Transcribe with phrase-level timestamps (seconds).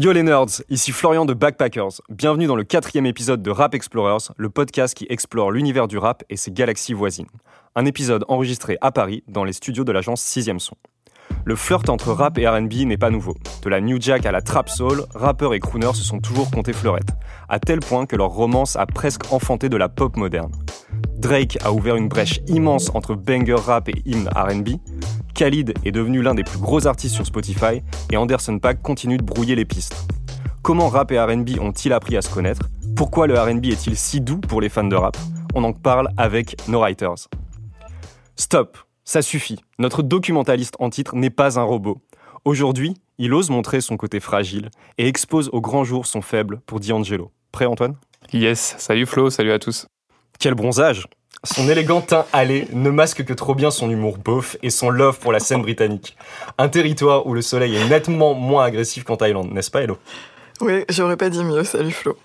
[0.00, 2.00] Yo les nerds, ici Florian de Backpackers.
[2.08, 6.22] Bienvenue dans le quatrième épisode de Rap Explorers, le podcast qui explore l'univers du rap
[6.30, 7.26] et ses galaxies voisines.
[7.74, 10.76] Un épisode enregistré à Paris, dans les studios de l'agence 6ème Son.
[11.44, 13.34] Le flirt entre rap et RB n'est pas nouveau.
[13.64, 16.74] De la New Jack à la Trap Soul, rappeurs et crooners se sont toujours comptés
[16.74, 17.10] fleurettes,
[17.48, 20.52] à tel point que leur romance a presque enfanté de la pop moderne.
[21.18, 24.78] Drake a ouvert une brèche immense entre banger rap et hymne RB,
[25.34, 27.82] Khalid est devenu l'un des plus gros artistes sur Spotify
[28.12, 30.06] et Anderson Paak continue de brouiller les pistes.
[30.62, 32.68] Comment rap et RB ont-ils appris à se connaître?
[32.96, 35.16] Pourquoi le RB est-il si doux pour les fans de rap?
[35.54, 37.28] On en parle avec No Writers.
[38.36, 39.58] Stop, ça suffit.
[39.80, 42.00] Notre documentaliste en titre n'est pas un robot.
[42.44, 46.78] Aujourd'hui, il ose montrer son côté fragile et expose au grand jour son faible pour
[46.78, 47.32] D'Angelo.
[47.50, 47.96] Prêt Antoine?
[48.32, 49.88] Yes, salut Flo, salut à tous.
[50.38, 51.06] Quel bronzage
[51.44, 55.20] son élégant teint allé ne masque que trop bien son humour beauf et son love
[55.20, 56.16] pour la scène britannique.
[56.58, 59.98] Un territoire où le soleil est nettement moins agressif qu'en Thaïlande, n'est-ce pas Hello?
[60.60, 62.16] Oui, j'aurais pas dit mieux, salut Flo.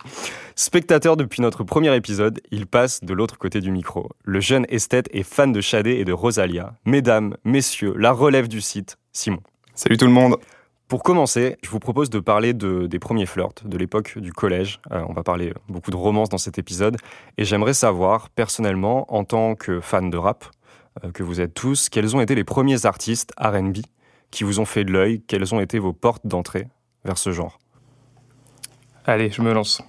[0.55, 4.09] Spectateur depuis notre premier épisode, il passe de l'autre côté du micro.
[4.23, 6.73] Le jeune esthète est fan de Shadé et de Rosalia.
[6.85, 9.41] Mesdames, messieurs, la relève du site, Simon.
[9.75, 10.37] Salut tout le monde
[10.93, 14.79] pour commencer, je vous propose de parler de, des premiers flirts, de l'époque du collège.
[14.91, 16.97] Euh, on va parler beaucoup de romance dans cet épisode.
[17.39, 20.45] Et j'aimerais savoir, personnellement, en tant que fan de rap,
[21.03, 23.77] euh, que vous êtes tous, quels ont été les premiers artistes RB
[24.29, 25.23] qui vous ont fait de l'œil?
[25.25, 26.67] Quelles ont été vos portes d'entrée
[27.05, 27.57] vers ce genre?
[29.03, 29.81] Allez, je me lance.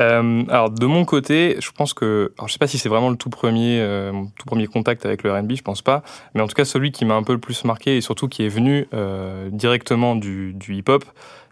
[0.00, 3.10] Euh, alors de mon côté, je pense que, alors je sais pas si c'est vraiment
[3.10, 6.02] le tout premier, euh, tout premier contact avec le R&B, je pense pas,
[6.34, 8.44] mais en tout cas celui qui m'a un peu le plus marqué et surtout qui
[8.44, 11.04] est venu euh, directement du, du hip-hop,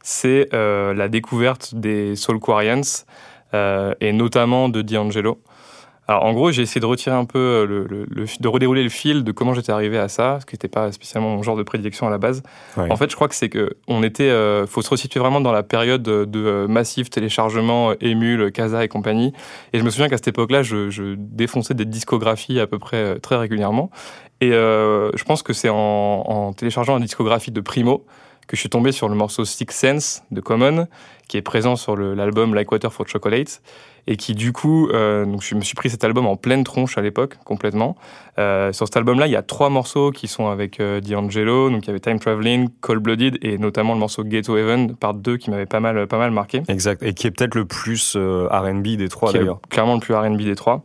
[0.02, 2.80] c'est la découverte des Soulquarians
[3.52, 5.42] et notamment de D'Angelo.
[6.10, 9.22] Alors en gros, j'ai essayé de retirer un peu, euh, le, de redérouler le fil
[9.22, 12.04] de comment j'étais arrivé à ça, ce qui n'était pas spécialement mon genre de prédilection
[12.08, 12.42] à la base.
[12.76, 15.52] En fait, je crois que c'est que on était, euh, faut se resituer vraiment dans
[15.52, 19.32] la période de, euh, massif téléchargement, émule, Casa et compagnie.
[19.72, 23.36] Et je me souviens qu'à cette époque-là, je, défonçais des discographies à peu près très
[23.36, 23.92] régulièrement.
[24.40, 28.04] Et je pense que c'est en, en téléchargeant une discographie de Primo
[28.50, 30.88] que je suis tombé sur le morceau Six Sense de Common,
[31.28, 33.62] qui est présent sur l'album Like Water for Chocolate,
[34.08, 36.98] et qui du coup, euh, donc je me suis pris cet album en pleine tronche
[36.98, 37.94] à l'époque, complètement.
[38.40, 41.84] Euh, sur cet album-là, il y a trois morceaux qui sont avec euh, D'Angelo, donc
[41.84, 45.36] il y avait Time Traveling, Cold Blooded, et notamment le morceau Ghetto Heaven, par deux,
[45.36, 46.64] qui m'avait pas mal, pas mal marqué.
[46.66, 49.60] Exact, et qui est peut-être le plus R&B des trois d'ailleurs.
[49.70, 50.82] Clairement le plus R&B des trois.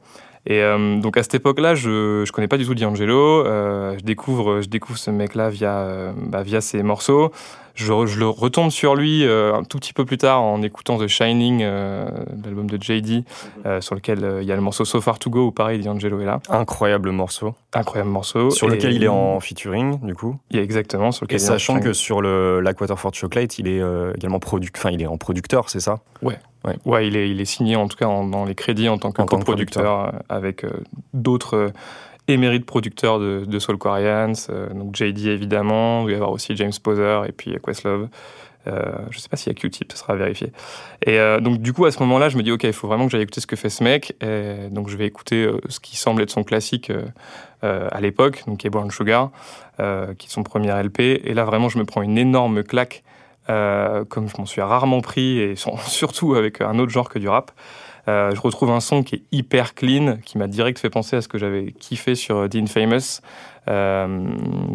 [0.47, 3.45] Et euh, donc à cette époque-là, je je connais pas du tout D'Angelo.
[3.45, 7.31] Euh, je découvre je découvre ce mec-là via euh, bah, via ses morceaux.
[7.73, 10.97] Je, je, le retombe sur lui euh, un tout petit peu plus tard en écoutant
[10.97, 13.25] The Shining, l'album de JD,
[13.81, 16.25] sur lequel il y a le morceau So Far To Go où pareil D'Angelo est
[16.25, 16.39] là.
[16.47, 17.53] Incroyable morceau.
[17.73, 18.49] Incroyable morceau.
[18.49, 20.37] Sur lequel il est en featuring du coup.
[20.51, 21.35] Il exactement sur lequel.
[21.35, 23.81] Et sachant que sur le l'Aquator Fort Chocolate, il est
[24.15, 25.99] également product, enfin il est en producteur, c'est ça?
[26.21, 26.37] Ouais.
[26.65, 26.77] Ouais.
[26.85, 29.21] ouais, il est il est signé en tout cas dans les crédits en tant que
[29.21, 30.65] coproducteur avec
[31.13, 31.71] d'autres
[32.27, 36.55] émérite producteur de, de Soul Quarians, euh, donc JD évidemment, il va y avoir aussi
[36.55, 38.07] James Poser et puis Questlove.
[38.67, 38.81] Euh,
[39.11, 40.51] je sais pas s'il y a Q-Tip, ça sera vérifié.
[41.05, 43.05] Et euh, donc du coup à ce moment-là, je me dis ok, il faut vraiment
[43.05, 44.15] que j'aille écouter ce que fait ce mec.
[44.21, 48.43] Et donc je vais écouter euh, ce qui semble être son classique euh, à l'époque,
[48.47, 49.29] donc Brown Sugar,
[49.77, 50.99] qui est son premier LP.
[50.99, 53.03] Et là vraiment, je me prends une énorme claque,
[53.47, 55.55] comme je m'en suis rarement pris, et
[55.87, 57.51] surtout avec un autre genre que du rap.
[58.07, 61.21] Euh, je retrouve un son qui est hyper clean, qui m'a direct fait penser à
[61.21, 63.21] ce que j'avais kiffé sur The Infamous.
[63.67, 64.27] Euh,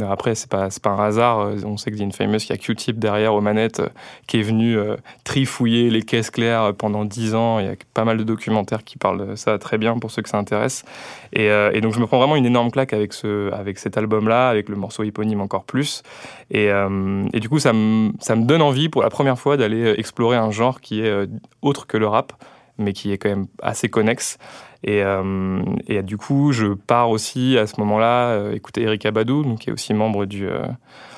[0.08, 1.52] après, c'est pas, pas un hasard.
[1.64, 3.88] On sait que The Infamous, il y a Q-Tip derrière aux manettes euh,
[4.26, 7.58] qui est venu euh, trifouiller les caisses claires pendant 10 ans.
[7.60, 10.22] Il y a pas mal de documentaires qui parlent de ça très bien pour ceux
[10.22, 10.84] que ça intéresse.
[11.32, 14.48] Et, et donc, je me prends vraiment une énorme claque avec, ce, avec cet album-là,
[14.48, 16.02] avec le morceau éponyme encore plus.
[16.50, 19.94] Et, et du coup, ça me, ça me donne envie pour la première fois d'aller
[19.96, 21.28] explorer un genre qui est
[21.62, 22.32] autre que le rap
[22.80, 24.38] mais qui est quand même assez connexe.
[24.82, 29.42] Et, euh, et du coup, je pars aussi à ce moment-là euh, écouter Eric Abadou,
[29.42, 30.62] donc, qui est aussi membre du, euh,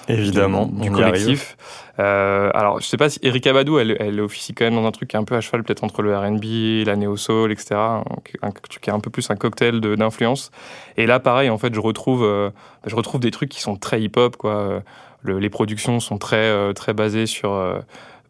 [0.08, 1.56] Évidemment, du, collectif.
[2.00, 4.90] Euh, alors, je sais pas si Eric Abadou, elle, elle officie quand même dans un
[4.90, 7.76] truc qui est un peu à cheval, peut-être entre le R&B, la néo-soul, etc.
[7.76, 10.50] Un, truc qui est un peu plus un cocktail d'influence.
[10.96, 12.52] Et là, pareil, en fait, je retrouve,
[12.84, 14.82] je retrouve des trucs qui sont très hip-hop, quoi.
[15.24, 17.52] Le, les productions sont très, très basées sur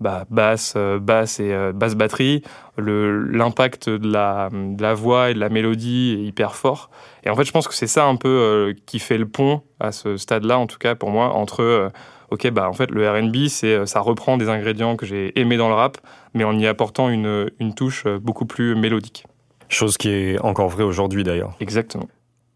[0.02, 2.42] bah, basse, euh, basse et euh, basse batterie,
[2.76, 6.90] l'impact de la, de la voix et de la mélodie est hyper fort.
[7.24, 9.62] Et en fait, je pense que c'est ça un peu euh, qui fait le pont
[9.80, 11.90] à ce stade-là, en tout cas pour moi, entre
[12.30, 15.68] ok, bah en fait le R&B, c'est ça reprend des ingrédients que j'ai aimés dans
[15.68, 15.98] le rap,
[16.34, 19.26] mais en y apportant une, une touche beaucoup plus mélodique.
[19.68, 21.56] Chose qui est encore vraie aujourd'hui d'ailleurs.
[21.60, 22.08] Exactement.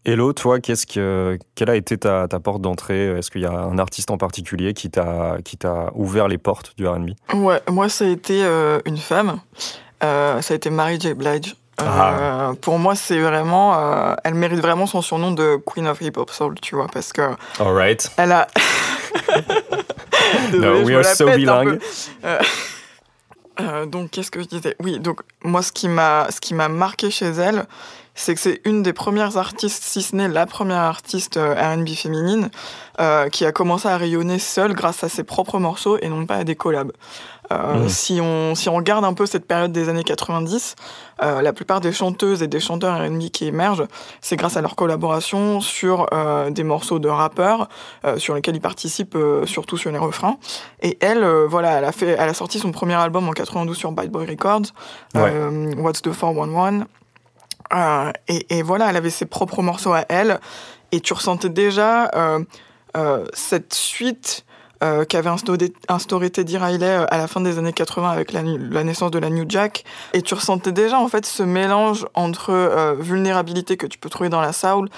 [0.09, 3.07] Hello, toi, qu'est-ce que, quelle a été ta, ta porte d'entrée?
[3.17, 6.71] Est-ce qu'il y a un artiste en particulier qui t'a, qui t'a ouvert les portes
[6.77, 9.41] du R&B Ouais, moi ça a été euh, une femme.
[10.05, 11.13] Euh, ça a été Mary J.
[11.13, 11.57] Blige.
[11.81, 12.53] Euh, Ah.
[12.61, 16.55] Pour moi, c'est vraiment, elle mérite vraiment son surnom de Queen of Hip Hop Soul,
[16.61, 17.21] tu vois, parce que
[17.59, 18.09] All right.
[18.17, 18.47] elle a.
[20.51, 21.79] Désolée, No, we are so bilingue.
[23.59, 24.75] euh, donc, qu'est-ce que je disais?
[24.81, 27.65] Oui, donc moi, ce qui m'a, ce qui m'a marqué chez elle,
[28.17, 31.89] c'est que c'est une des premières artistes, si ce n'est la première artiste euh, R&B
[31.89, 32.49] féminine,
[32.99, 36.37] euh, qui a commencé à rayonner seule grâce à ses propres morceaux et non pas
[36.37, 36.91] à des collabs.
[37.53, 37.89] Euh, Mhm.
[37.89, 40.75] si, on, si on regarde un peu cette période des années 90,
[41.23, 43.85] euh, la plupart des chanteuses et des chanteurs R&B qui émergent,
[44.19, 47.69] c'est grâce à leur collaboration sur euh, des morceaux de rappeurs
[48.03, 50.37] euh, sur lesquels ils participent euh, surtout sur les refrains.
[50.81, 53.77] Et elle, euh, voilà, elle a, fait, elle a sorti son premier album en 92
[53.77, 54.73] sur Bad Boy Records,
[55.15, 56.83] euh, What's the 411.
[57.73, 60.39] Euh, et, voilà, elle avait ses propres morceaux à elle.
[60.91, 62.39] Et tu ressentais déjà euh,
[62.95, 64.45] euh, cette suite
[64.83, 68.83] euh, qu'avait instauré, instauré Teddy Riley à la fin des années 80 avec la, la
[68.83, 69.83] naissance de la New Jack.
[70.13, 74.41] Et tu ressentais déjà en fait ce mélange entre vulnérabilité que tu peux trouver dans
[74.41, 74.89] la soul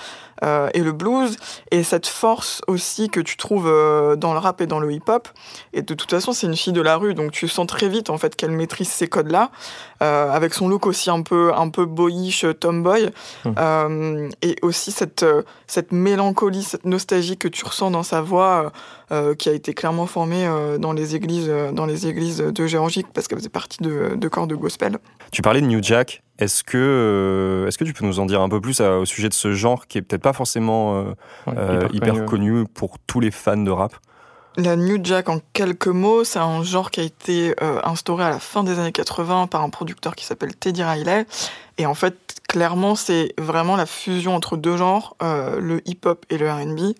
[0.43, 1.37] euh, et le blues,
[1.71, 5.27] et cette force aussi que tu trouves euh, dans le rap et dans le hip-hop.
[5.73, 8.09] Et de toute façon, c'est une fille de la rue, donc tu sens très vite
[8.09, 9.51] en fait qu'elle maîtrise ces codes-là,
[10.01, 13.09] euh, avec son look aussi un peu un peu boyish, tomboy,
[13.45, 15.25] euh, et aussi cette
[15.67, 18.71] cette mélancolie, cette nostalgie que tu ressens dans sa voix,
[19.39, 20.47] qui a été clairement formée
[20.77, 24.47] dans les églises dans les églises de Géorgie parce qu'elle faisait partie de, de corps
[24.47, 24.99] de gospel.
[25.31, 26.21] Tu parlais de New Jack.
[26.39, 29.05] Est-ce que, euh, est-ce que tu peux nous en dire un peu plus euh, au
[29.05, 31.03] sujet de ce genre qui est peut-être pas forcément euh,
[31.47, 33.93] Ouais, euh, hyper, connu, pour tous les fans de rap?
[34.57, 38.29] La New Jack, en quelques mots, c'est un genre qui a été euh, instauré à
[38.29, 41.25] la fin des années 80 par un producteur qui s'appelle Teddy Riley.
[41.77, 42.15] Et en fait,
[42.47, 46.95] clairement, c'est vraiment la fusion entre deux genres, euh, le hip-hop et le RB.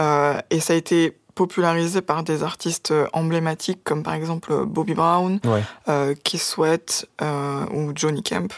[0.00, 5.38] Euh, et ça a été popularisé par des artistes emblématiques comme par exemple Bobby Brown,
[5.44, 5.62] Ouais.
[5.88, 8.52] euh, Keith Sweat euh, ou Johnny Kemp.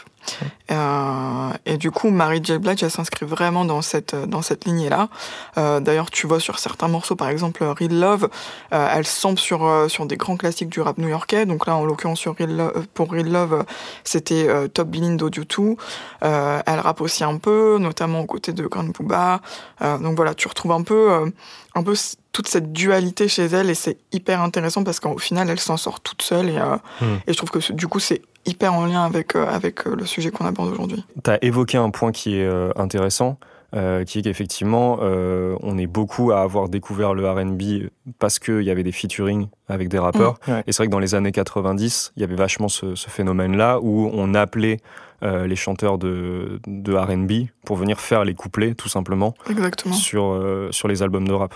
[0.71, 2.57] Euh, et du coup, Mary J.
[2.57, 5.09] Blige, elle s'inscrit vraiment dans cette, dans cette lignée-là.
[5.57, 8.29] Euh, D'ailleurs, tu vois sur certains morceaux, par exemple Real Love,
[8.73, 11.45] euh, elle sample sur, euh, sur des grands classiques du rap new-yorkais.
[11.45, 13.63] Donc là, en l'occurrence, sur Real euh, pour Real Love, euh,
[14.03, 15.75] c'était euh, Top Billin d'Audio 2.
[16.23, 19.41] Euh, elle rappe aussi un peu, notamment aux côtés de Grand Booba.
[19.81, 21.29] Euh, donc voilà, tu retrouves un peu, euh,
[21.75, 21.93] un peu
[22.31, 25.99] toute cette dualité chez elle et c'est hyper intéressant parce qu'au final, elle s'en sort
[25.99, 27.17] toute seule et, euh, Hmm.
[27.27, 30.05] et je trouve que du coup, c'est hyper en lien avec, euh, avec euh, le
[30.05, 31.05] sujet qu'on aborde aujourd'hui.
[31.23, 33.37] Tu as évoqué un point qui est euh, intéressant,
[33.75, 37.89] euh, qui est qu'effectivement, euh, on est beaucoup à avoir découvert le RB
[38.19, 40.35] parce qu'il y avait des featuring avec des rappeurs.
[40.47, 40.63] Mmh, ouais.
[40.67, 43.79] Et c'est vrai que dans les années 90, il y avait vachement ce, ce phénomène-là
[43.81, 44.77] où on appelait
[45.23, 49.93] euh, les chanteurs de, de RB pour venir faire les couplets, tout simplement, Exactement.
[49.93, 51.53] sur, euh, sur les albums de rap.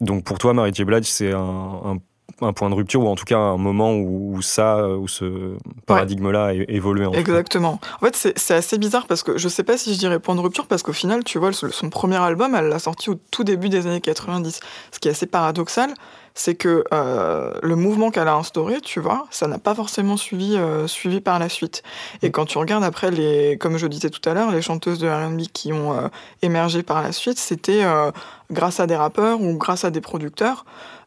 [0.00, 0.84] Donc pour toi, Mary J.
[0.84, 1.38] Blige, c'est un,
[1.84, 1.98] un-
[2.42, 5.56] un point de rupture, ou en tout cas un moment où, où ça, où ce
[5.86, 7.06] paradigme-là a évolué.
[7.06, 7.12] en.
[7.12, 7.80] Exactement.
[8.00, 10.34] En fait, c'est c'est assez bizarre parce que je sais pas si je dirais point
[10.34, 13.44] de rupture parce qu'au final, tu vois, son premier album, elle l'a sorti au tout
[13.44, 14.60] début des années 90.
[14.90, 15.94] Ce qui est assez paradoxal,
[16.34, 20.56] c'est que euh, le mouvement qu'elle a instauré, tu vois, ça n'a pas forcément suivi,
[20.56, 21.82] euh, suivi par la suite.
[22.22, 25.08] Et quand tu regardes après, les, comme je disais tout à l'heure, les chanteuses de
[25.08, 26.08] R&B qui ont euh,
[26.40, 27.82] émergé par la suite, c'était
[28.50, 30.64] grâce à des rappeurs ou grâce à des producteurs.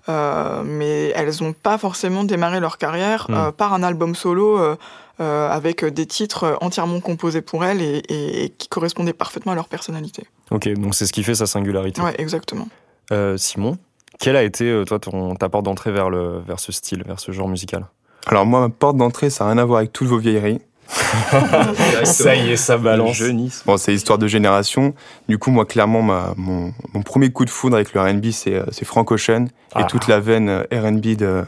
[0.08, 3.34] Euh, mais elles n'ont pas forcément démarré leur carrière Mm.
[3.34, 4.76] euh, par un album solo euh,
[5.20, 9.56] euh, avec des titres entièrement composés pour elles et, et- et qui correspondaient parfaitement à
[9.56, 10.26] leur personnalité.
[10.52, 12.02] Ok, donc c'est ce qui fait sa singularité.
[12.02, 12.68] Ouais, exactement.
[13.12, 13.78] Euh, Simon,
[14.20, 17.32] quelle a été, toi, ton, ta porte d'entrée vers, le, vers ce style, vers ce
[17.32, 17.86] genre musical?
[18.28, 20.62] Alors moi, ma porte d'entrée, ça n'a rien à voir avec toutes vos vieilleries.
[22.04, 23.18] Ça y est, ça balance.
[23.66, 24.94] Bon, c'est histoire de génération.
[25.28, 28.54] Du coup, moi, clairement, ma, mon, mon premier coup de foudre avec le R&B, c'est
[28.56, 29.82] euh, c'est Frank Ocean Ah.
[29.82, 31.44] et toute la veine euh, R&B de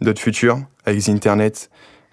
[0.00, 1.70] Dot Future avec The Internet.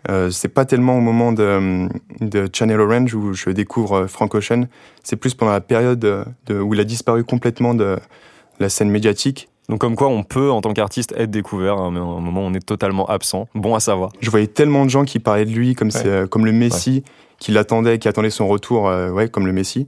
[0.09, 1.87] Euh, c'est pas tellement au moment de,
[2.21, 4.65] de Channel Orange où je découvre euh, Frank Ocean.
[5.03, 7.97] C'est plus pendant la période euh, de, où il a disparu complètement de
[8.59, 9.49] la scène médiatique.
[9.69, 12.41] Donc comme quoi on peut, en tant qu'artiste, être découvert, hein, mais à un moment
[12.41, 13.47] on est totalement absent.
[13.55, 14.11] Bon à savoir.
[14.21, 17.03] Je voyais tellement de gens qui parlaient de lui comme, c'est, euh, comme le Messi,
[17.39, 19.87] qui l'attendait, qui attendait son retour, euh, ouais, comme le Messi.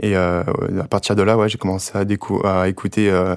[0.00, 0.42] Et euh,
[0.80, 3.34] à partir de là, ouais, j'ai commencé à, décou- à écouter euh,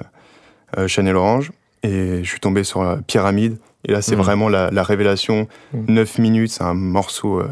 [0.78, 1.50] euh, Chanel Orange.
[1.82, 3.56] Et je suis tombé sur euh, Pyramide.
[3.86, 4.22] Et là, c'est Mhm.
[4.22, 5.48] vraiment la, la révélation.
[5.72, 5.86] Mhm.
[5.88, 7.40] 9 minutes, c'est un morceau.
[7.40, 7.48] euh,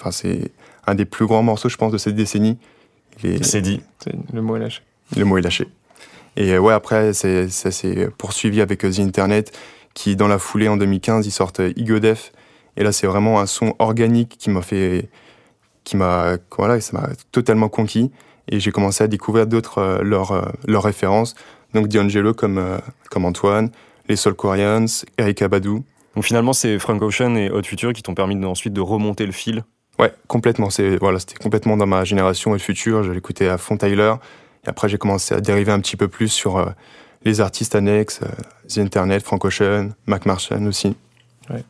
[0.00, 0.52] Enfin, c'est
[0.86, 2.56] un des plus grands morceaux, je pense, de cette décennie.
[3.22, 3.82] Il est- C'est dit.
[4.32, 4.80] Le mot est lâché.
[5.16, 5.66] le mot est lâché.
[6.38, 9.52] Et euh, ouais, après, ça s'est poursuivi avec euh, The Internet,
[9.92, 12.32] qui, dans la foulée, en 2015, ils sortent euh, Ego Def.
[12.76, 15.10] Et là, c'est vraiment un son organique qui m'a fait.
[15.82, 16.36] qui m'a.
[16.56, 18.12] Voilà, ça m'a totalement conquis.
[18.46, 21.34] Et j'ai commencé à découvrir d'autres leurs références.
[21.74, 22.78] Donc D'Angelo comme
[23.10, 23.70] comme Antoine,
[24.08, 24.86] les Soul Quarians,
[25.18, 25.82] Erika Badu.
[26.14, 29.32] Donc finalement, c'est Frank Ocean et Hot Future qui t'ont permis ensuite de remonter le
[29.32, 29.64] fil.
[29.98, 30.70] Ouais, complètement.
[30.70, 33.02] C'est voilà, c'était complètement dans ma génération Hot Future.
[33.02, 34.14] J'allais écouter à fond Tyler.
[34.64, 36.66] Et après, j'ai commencé à dériver un petit peu plus sur euh,
[37.24, 38.28] les artistes annexes, euh,
[38.68, 40.96] The Internet, Frank Ocean, Mac Martian aussi.
[41.50, 41.62] Ouais.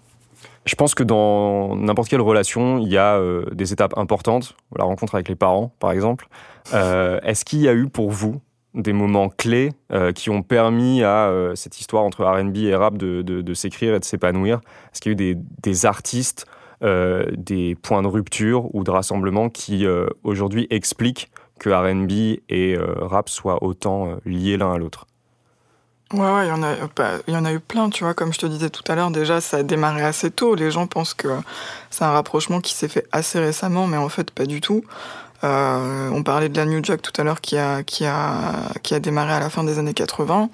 [0.64, 4.56] Je pense que dans n'importe quelle relation, il y a euh, des étapes importantes.
[4.76, 6.28] La rencontre avec les parents, par exemple.
[6.72, 8.42] Est-ce qu'il y a eu pour vous
[8.74, 9.72] des moments clés
[10.14, 14.60] qui ont permis à cette histoire entre RB et rap de, s'écrire et de s'épanouir?
[14.92, 16.44] Est-ce qu'il y a eu des, artistes,
[16.82, 19.86] des points de rupture ou de rassemblement qui
[20.22, 25.06] aujourd'hui expliquent que RB et rap soient autant liés l'un à l'autre
[26.14, 26.74] Ouais, il y, en a,
[27.26, 28.14] il y en a eu plein, tu vois.
[28.14, 30.54] Comme je te disais tout à l'heure, déjà, ça a démarré assez tôt.
[30.54, 31.28] Les gens pensent que
[31.90, 34.84] c'est un rapprochement qui s'est fait assez récemment, mais en fait, pas du tout.
[35.44, 38.94] Euh, on parlait de la New Jack tout à l'heure qui a, qui, a, qui
[38.94, 40.48] a démarré à la fin des années 80.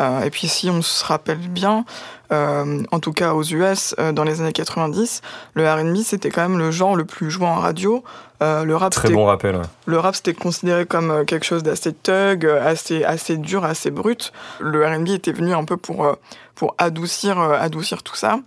[0.00, 1.84] Euh, et puis si on se rappelle bien,
[2.32, 5.20] euh, en tout cas aux US, dans les années 90,
[5.54, 8.04] le R&B c'était quand même le genre le plus joué en radio.
[8.40, 9.60] Le rap, Très bon rappel.
[9.86, 14.32] Le rap c'était considéré comme quelque chose d'assez thug, assez, assez dur, assez brut.
[14.60, 16.16] Le R&B était venu un peu pour,
[16.54, 18.38] pour adoucir, adoucir tout ça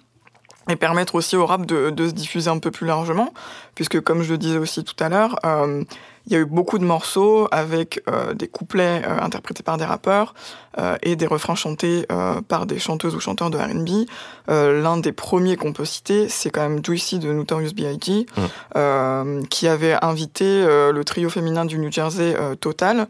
[0.70, 3.34] et permettre aussi au rap de, de, se diffuser un peu plus largement,
[3.76, 5.84] puisque comme je le disais aussi tout à l'heure, euh,
[6.26, 9.84] il y a eu beaucoup de morceaux avec euh, des couplets euh, interprétés par des
[9.84, 10.34] rappeurs
[10.80, 12.06] euh, et des refrains chantés
[12.48, 14.08] par des chanteuses ou chanteurs de R&B.
[14.48, 19.44] L'un des premiers qu'on peut citer, c'est quand même Juicy de Notorious B.I.G., mmh.
[19.50, 23.08] qui avait invité le trio féminin du New Jersey Total.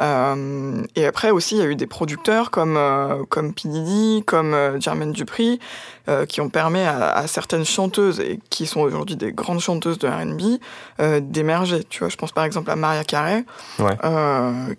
[0.00, 2.78] Et après aussi, il y a eu des producteurs comme
[3.28, 5.60] comme P comme Jermaine Dupri,
[6.28, 10.08] qui ont permis à, à, certaines chanteuses et qui sont aujourd'hui des grandes chanteuses de
[10.08, 11.84] R&B d'émerger.
[11.84, 13.44] Tu vois, je pense par exemple à Maria Carey,
[13.78, 13.96] ouais.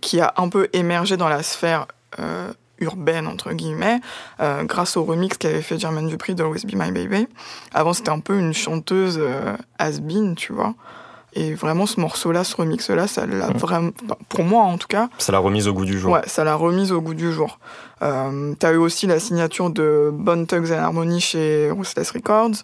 [0.02, 1.86] qui a un peu émergé dans la sphère
[2.20, 2.52] euh,
[2.82, 4.02] urbaine, entre guillemets,
[4.40, 7.28] euh, grâce au remix qu'avait fait Jermaine Dupri de Always Be My Baby.
[7.74, 10.74] Avant, c'était un peu une chanteuse euh, has-been, tu vois.
[11.34, 13.92] Et vraiment, ce morceau-là, ce remix-là, ça l'a vraiment.
[14.28, 15.10] Pour moi, en tout cas.
[15.18, 16.14] Ça l'a remise au goût du jour.
[16.14, 17.60] Ouais, ça l'a remise au goût du jour.
[18.02, 22.64] Euh, T'as eu aussi la signature de Bone Tugs and Harmony chez Ruthless Records.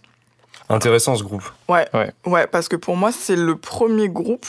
[0.70, 1.44] Intéressant ce groupe.
[1.70, 2.12] Ouais, ouais.
[2.26, 4.48] ouais parce que pour moi, c'est le premier groupe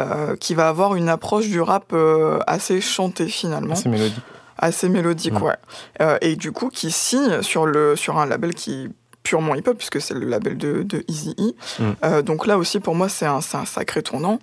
[0.00, 3.72] euh, qui va avoir une approche du rap euh, assez chantée finalement.
[3.72, 4.22] Assez mélodique
[4.58, 5.42] assez mélodique, mm.
[5.42, 5.56] ouais.
[6.00, 8.88] Euh, et du coup, qui signe sur, le, sur un label qui
[9.26, 11.82] purement hip-hop, puisque c'est le label de, de Easy E.
[11.82, 11.84] Mm.
[12.04, 14.38] Euh, donc là aussi, pour moi, c'est un, un, sacré tournant.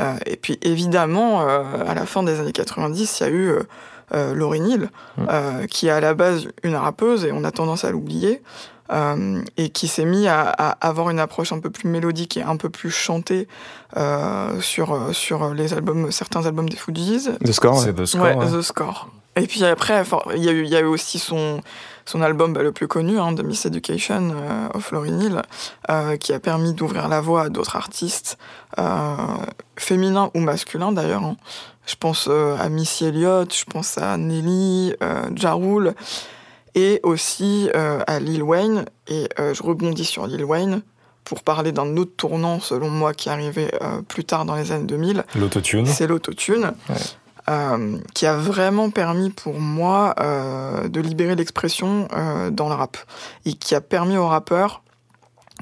[0.00, 3.54] Euh, et puis évidemment, à la fin des années 90, il y a eu
[4.14, 5.66] euh, Laurie Neal, mm.
[5.68, 8.40] qui est à la base une rappeuse, et on a tendance à l'oublier.
[8.92, 12.42] Euh, et qui s'est mis à, à, avoir une approche un peu plus mélodique et
[12.42, 13.46] un peu plus chantée
[13.96, 17.30] euh, sur, sur les albums, certains albums des Fugees.
[17.44, 18.22] The Score, c'est The Score.
[18.22, 19.08] Ouais, The Score.
[19.36, 20.02] Et puis après,
[20.34, 21.60] il y, a eu, y a eu aussi son,
[22.04, 25.42] son album bah, le plus connu, hein, The Miss Education euh, of Laurie Neal,
[25.90, 28.38] euh, qui a permis d'ouvrir la voie à d'autres artistes,
[28.78, 29.14] euh,
[29.76, 31.24] féminins ou masculins d'ailleurs.
[31.24, 31.36] Hein.
[31.86, 34.94] Je pense à Missy Elliott, je pense à Nelly,
[35.34, 35.94] Ja Rule,
[36.76, 38.84] et aussi à Lil Wayne.
[39.08, 40.82] Et je rebondis sur Lil Wayne
[41.24, 43.72] pour parler d'un autre tournant, selon moi, qui arrivait
[44.06, 45.24] plus tard dans les années 2000.
[45.34, 45.86] L'autotune.
[45.86, 46.74] C'est l'autotune.
[46.88, 46.96] Ouais.
[47.50, 52.96] Euh, qui a vraiment permis pour moi euh, de libérer l'expression euh, dans le rap
[53.44, 54.84] et qui a permis aux rappeurs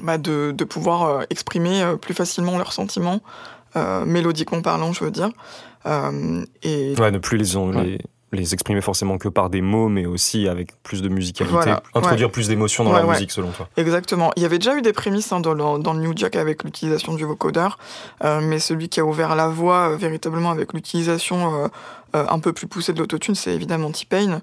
[0.03, 3.21] bah, de, pouvoir exprimer plus facilement leurs sentiments,
[4.05, 5.31] mélodiquement parlant, je veux dire.
[6.63, 7.97] et ouais, ne plus les, les
[8.31, 12.27] les exprimer forcément que par des mots, mais aussi avec plus de musicalité, voilà, introduire
[12.27, 12.31] ouais.
[12.31, 13.13] plus d'émotion dans ouais, la ouais.
[13.13, 13.67] musique selon toi.
[13.77, 14.31] Exactement.
[14.35, 16.63] Il y avait déjà eu des prémices hein, dans, le, dans, le, New Jack avec
[16.63, 17.77] l'utilisation du vocodeur,
[18.23, 21.67] euh, mais celui qui a ouvert la voie euh, véritablement avec l'utilisation euh,
[22.15, 24.41] euh un peu plus poussée de l'autotune, c'est évidemment T-Pain.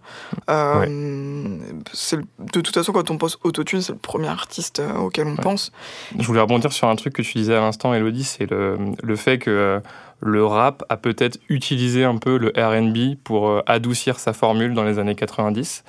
[0.51, 5.37] Euh, de toute façon, quand on pense autotune, c'est le premier artiste euh, auquel on
[5.37, 5.73] pense.
[6.17, 9.17] Je voulais rebondir sur un truc que tu disais à l'instant, Elodie, c'est le, le
[9.17, 9.81] fait que
[10.21, 14.85] le rap a peut-être utilisé un peu le RB pour euh, adoucir sa formule dans
[14.85, 15.85] les années 90.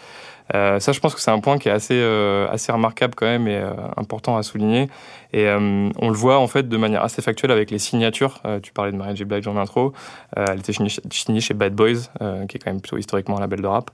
[0.56, 3.26] Euh, ça, je pense que c'est un point qui est assez, euh, assez remarquable quand
[3.26, 4.90] même et euh, important à souligner.
[5.34, 8.42] Et on le voit en fait de manière assez factuelle avec les signatures.
[8.64, 9.26] Tu parlais de Mary J.
[9.26, 9.92] Blige en intro.
[10.38, 12.08] elle était signée chez Bad Boys,
[12.48, 13.92] qui est quand même plutôt historiquement un label de rap.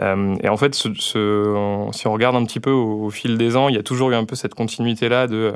[0.00, 3.36] et en fait, ce, ce, on, si on regarde un petit peu au, au, fil
[3.36, 5.54] des ans, il y a toujours eu un peu cette continuité-là de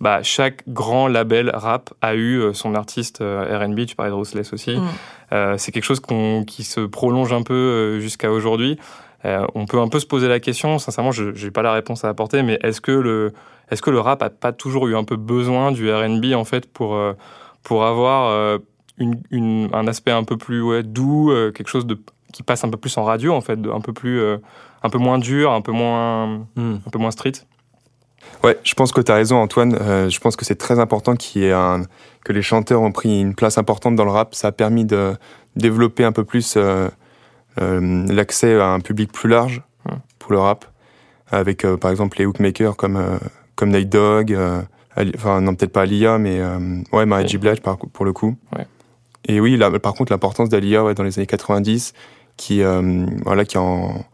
[0.00, 3.86] bah, chaque grand label rap a eu son artiste R&B.
[3.86, 4.76] Tu parlais de Ruthless aussi.
[4.76, 5.58] Mmh.
[5.58, 8.80] c'est quelque chose qu qui se prolonge un peu jusqu'à aujourd'hui.
[9.24, 12.04] Euh, on peut un peu se poser la question, sincèrement, je n'ai pas la réponse
[12.04, 13.32] à apporter, mais est-ce que le,
[13.70, 16.70] est que le rap a pas toujours eu un peu besoin du RB en fait
[16.70, 17.12] pour, euh,
[17.62, 18.58] pour avoir euh,
[19.00, 21.98] un aspect un peu plus ouais, doux, quelque chose de
[22.32, 24.22] qui passe un peu plus en radio en fait, un peu plus,
[24.82, 26.76] un peu moins dur, un peu moins, hmm.
[26.86, 27.32] un peu moins street?
[28.42, 29.76] Ouais, je pense que tu as raison, Antoine.
[30.08, 31.82] je pense que c'est très important qu'il y ait un,
[32.24, 34.34] que les chanteurs ont pris une place importante dans le rap.
[34.34, 35.14] Ça a permis de
[35.56, 36.56] développer un peu plus
[37.58, 39.62] l'accès à un public plus large
[40.18, 40.64] pour le rap,
[41.30, 43.18] avec par exemple les hookmakers comme,
[43.56, 44.36] comme Night Dogg,
[45.14, 46.40] enfin non peut-être pas Alia, mais
[46.92, 47.38] ouais, Mary J.
[47.38, 48.36] Blige pour le coup.
[48.56, 48.66] Ouais.
[49.26, 51.92] Et oui, là, par contre, l'importance d'Alia ouais, dans les années 90,
[52.36, 54.04] qui, euh, voilà, qui, en,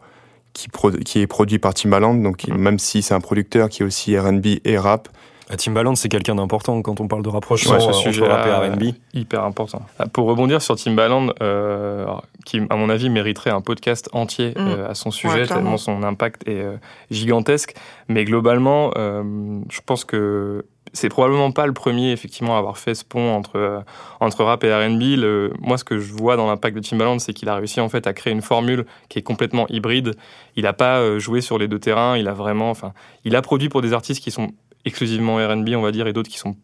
[0.53, 0.67] qui,
[1.05, 2.55] qui, est produit par Timbaland, donc mm.
[2.55, 5.09] même si c'est un producteur qui est aussi RB et rap.
[5.49, 8.95] Ah, Timbaland, c'est quelqu'un d'important quand on parle de rapprochement ouais, ce rap et RB.
[9.13, 9.81] Hyper important.
[9.97, 12.05] Ah, pour rebondir sur Timbaland, euh,
[12.45, 14.53] qui, à mon avis, mériterait un podcast entier mm.
[14.57, 16.65] euh, à son sujet, tellement son impact est
[17.09, 17.75] gigantesque.
[18.07, 23.05] Mais globalement, je pense que c'est probablement pas le premier effectivement à avoir fait ce
[23.05, 23.79] pont entre euh,
[24.19, 25.19] entre rap et R&B.
[25.59, 28.07] Moi, ce que je vois dans l'impact de Timbaland, c'est qu'il a réussi en fait
[28.07, 30.15] à créer une formule qui est complètement hybride.
[30.55, 32.17] Il n'a pas euh, joué sur les deux terrains.
[32.17, 34.51] Il a vraiment, enfin, il a produit pour des artistes qui sont
[34.85, 36.55] exclusivement R&B, on va dire, et d'autres qui sont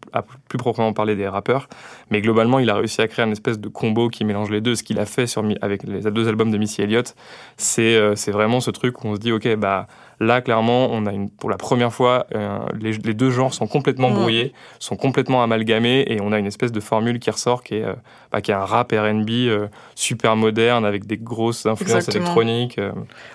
[0.47, 1.67] plus proprement parler des rappeurs.
[2.11, 4.75] Mais globalement, il a réussi à créer une espèce de combo qui mélange les deux.
[4.75, 7.15] Ce qu'il a fait sur, avec les deux albums de Missy Elliott,
[7.57, 9.87] c'est euh, c'est vraiment ce truc où on se dit, ok, bah
[10.19, 14.09] Là, clairement, on a une, pour la première fois, euh, les, deux genres sont complètement
[14.09, 14.13] mm.
[14.13, 17.83] brouillés, sont complètement amalgamés, et on a une espèce de formule qui ressort qui est,
[17.83, 17.93] euh,
[18.31, 22.79] bah, qui est un rap R&B euh, super moderne avec des grosses influences électroniques.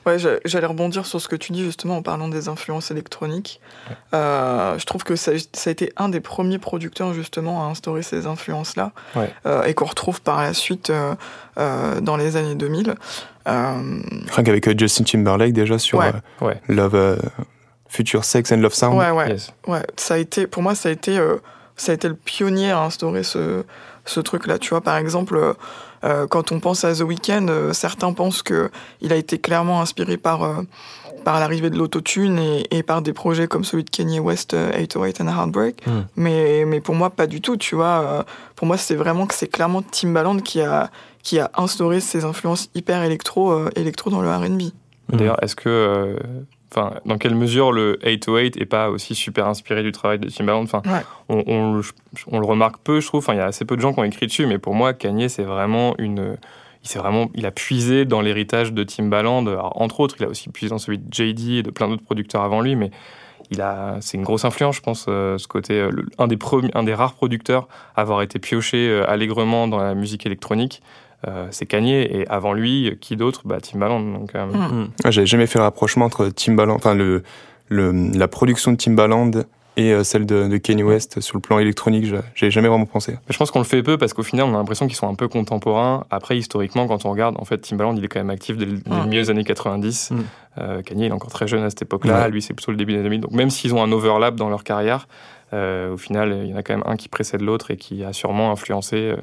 [0.06, 3.60] Ouais, j'allais rebondir sur ce que tu dis justement en parlant des influences électroniques.
[4.12, 8.92] je trouve que ça, a été un des premiers producteurs justement à instaurer ces influences-là,
[9.66, 10.92] et qu'on retrouve par la suite
[11.56, 12.94] dans les années 2000.
[13.48, 14.00] Euh,
[14.32, 17.18] Rien qu'avec euh, Justin Timberlake déjà sur euh, Love,
[17.88, 18.98] Future Sex and Love Sound.
[18.98, 19.36] Ouais, ouais.
[19.66, 19.82] ouais.
[19.96, 21.18] Ça a été, pour moi, ça a été,
[21.76, 23.64] ça a été le pionnier à instaurer ce,
[24.04, 24.58] ce truc-là.
[24.58, 25.54] Tu vois, par exemple,
[26.02, 30.64] quand on pense à The Weeknd, certains pensent qu'il a été clairement inspiré par,
[31.24, 35.20] par l'arrivée de l'autotune et, et, par des projets comme celui de Kanye West, 808
[35.20, 35.86] and a Heartbreak.
[35.86, 36.02] Hmm.
[36.16, 37.56] Mais, mais pour moi, pas du tout.
[37.56, 38.24] Tu vois,
[38.56, 40.90] pour moi, c'est vraiment que c'est clairement Timbaland qui a,
[41.22, 44.70] qui a instauré ces influences hyper électro, euh, électro dans le R&B.
[45.10, 46.16] D'ailleurs, est-ce que, euh,
[46.72, 50.62] enfin, dans quelle mesure le 808 est pas aussi super inspiré du travail de Timbaland?
[50.62, 50.82] Enfin,
[51.28, 51.44] on,
[52.26, 53.18] on, le remarque peu, je trouve.
[53.18, 54.92] Enfin, il y a assez peu de gens qui ont écrit dessus, mais pour moi,
[54.92, 56.36] Kanye, c'est vraiment une
[56.82, 59.46] il vraiment, il a puisé dans l'héritage de Timbaland.
[59.74, 62.42] entre autres, il a aussi puisé dans celui de JD et de plein d'autres producteurs
[62.42, 62.90] avant lui, mais
[63.50, 66.84] il a, c'est une grosse influence, je pense, euh, ce côté, un des premiers, un
[66.84, 70.82] des rares producteurs à avoir été pioché allègrement dans la musique électronique.
[71.28, 73.42] Euh, c'est Kanye et avant lui, qui d'autre?
[73.44, 74.00] Bah, Timbaland.
[74.00, 74.88] Donc, euh, hmm.
[75.06, 77.22] J'avais jamais fait le rapprochement entre Timbaland, enfin le,
[77.68, 79.30] le, la production de Timbaland
[79.76, 83.16] et euh, celle de, de, Kanye West sur le plan électronique, j'ai jamais vraiment pensé.
[83.28, 85.14] Je pense qu'on le fait peu parce qu'au final, on a l'impression qu'ils sont un
[85.14, 86.04] peu contemporains.
[86.10, 88.80] Après, historiquement, quand on regarde, en fait, Timbaland, il est quand même actif dès, les
[89.06, 90.10] milieux années 90.
[90.10, 90.82] Hmm.
[90.84, 92.28] Kanye, il est encore très jeune à cette époque-là.
[92.28, 93.20] Lui, c'est plutôt le début des 2000.
[93.20, 95.08] Donc, même s'ils ont un overlap dans leur carrière,
[95.52, 98.12] au final, il y en a quand même un qui précède l'autre et qui a
[98.12, 99.14] sûrement influencé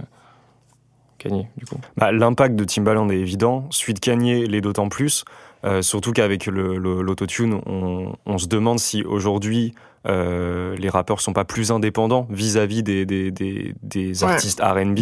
[1.18, 3.68] Kanye, du coup bah, L'impact de Timbaland est évident.
[3.70, 5.26] Suite Kanye l'est d'autant plus.
[5.66, 9.74] Euh, surtout qu'avec l'autotune, on, on, se demande si aujourd'hui
[10.08, 15.00] euh, les rappeurs sont pas plus indépendants vis-à-vis des, des, des, des artistes R&B.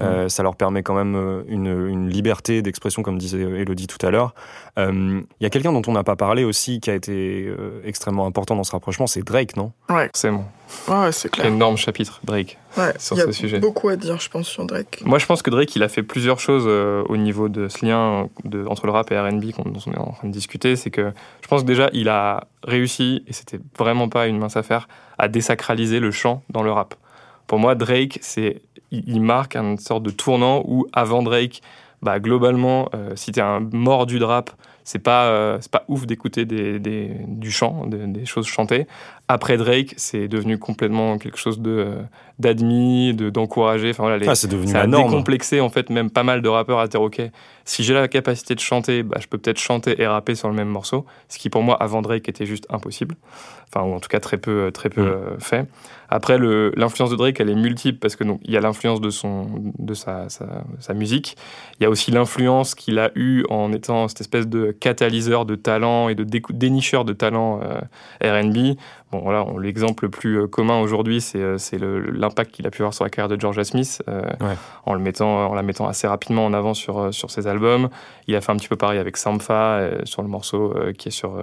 [0.00, 4.04] Euh, ça leur permet quand même euh, une, une liberté d'expression, comme disait Elodie tout
[4.06, 4.34] à l'heure.
[4.78, 7.50] Il y a quelqu'un dont on n'a pas parlé aussi, qui a été
[7.84, 9.72] extrêmement important dans ce rapprochement, c'est Drake, non?
[9.88, 10.10] Ouais.
[10.14, 10.44] C'est bon.
[10.88, 11.46] Ouais, c'est clair.
[11.46, 12.58] Énorme chapitre, Drake,
[12.98, 13.58] sur ce sujet.
[13.58, 15.00] beaucoup à dire, je pense, sur Drake.
[15.06, 18.28] Moi, je pense que Drake, il a fait plusieurs choses au niveau de ce lien
[18.44, 20.76] de, entre le rap et R&B dont on est en train de discuter.
[20.76, 24.56] C'est que je pense que déjà, il a réussi, et c'était vraiment pas une mince
[24.56, 26.94] affaire, à désacraliser le chant dans le rap.
[27.46, 31.62] Pour moi, Drake, c'est, il marque une sorte de tournant où, avant Drake,
[32.02, 34.50] bah, globalement, euh, si t'es un mordu de rap,
[34.84, 38.86] c'est pas, euh, c'est pas ouf d'écouter des, des, du chant, des, choses chantées.
[39.28, 42.02] Après Drake, c'est devenu complètement quelque chose de euh,
[42.38, 43.90] d'admis, de d'encouragé.
[43.90, 46.48] Enfin voilà, les, ah, c'est devenu ça a décomplexé en fait même pas mal de
[46.48, 47.20] rappeurs à dire ok,
[47.64, 50.54] si j'ai la capacité de chanter, bah, je peux peut-être chanter et rapper sur le
[50.54, 53.16] même morceau, ce qui pour moi avant Drake était juste impossible.
[53.68, 55.06] Enfin ou en tout cas très peu très peu mm.
[55.06, 55.66] euh, fait.
[56.08, 59.10] Après l'influence de Drake, elle est multiple parce que donc il y a l'influence de
[59.10, 61.36] son de sa, sa, sa musique,
[61.80, 65.56] il y a aussi l'influence qu'il a eu en étant cette espèce de catalyseur de
[65.56, 67.80] talent et de dénicheur de talent euh,
[68.22, 68.76] R&B.
[69.12, 72.92] Bon, voilà, l'exemple le plus euh, commun aujourd'hui, c'est euh, l'impact qu'il a pu avoir
[72.92, 74.02] sur la carrière de Georgia Smith,
[74.84, 77.88] en, le mettant, en la mettant assez rapidement en avant sur, sur ses albums.
[78.26, 81.40] Il a fait un petit peu pareil avec Sampha, sur le morceau qui est sur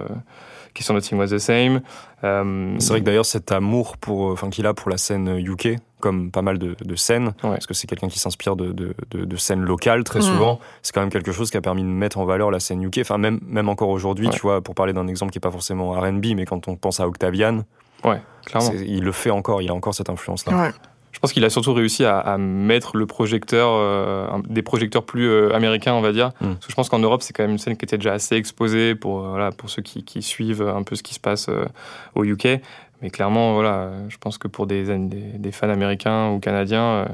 [0.74, 1.80] qui Nothing Was the Same.
[2.20, 6.30] c'est vrai que d'ailleurs cet amour pour, enfin qu'il a pour la scène UK comme
[6.30, 10.18] pas mal de, scènes, parce que c'est quelqu'un qui s'inspire de, de, scènes locales très
[10.18, 10.22] mm.
[10.22, 10.60] souvent.
[10.82, 12.98] C'est quand même quelque chose qui a permis de mettre en valeur la scène UK.
[13.00, 15.92] Enfin, même, même encore aujourd'hui, tu vois, pour parler d'un exemple qui n'est pas forcément
[15.92, 17.64] RB, mais quand on pense à Octavian,
[18.04, 18.70] ouais, clairement.
[18.86, 20.72] il le fait encore, il a encore cette influence-là.
[21.14, 25.54] Je pense qu'il a surtout réussi à, mettre le projecteur, euh, des projecteurs plus euh,
[25.54, 26.30] américains, on va dire.
[26.40, 26.54] Mm.
[26.54, 28.34] Parce que je pense qu'en Europe, c'est quand même une scène qui était déjà assez
[28.34, 31.48] exposée pour, euh, voilà, pour ceux qui, qui, suivent un peu ce qui se passe
[32.16, 32.60] au UK.
[33.00, 37.06] Mais clairement, voilà, je pense que pour des, des, fans américains ou canadiens,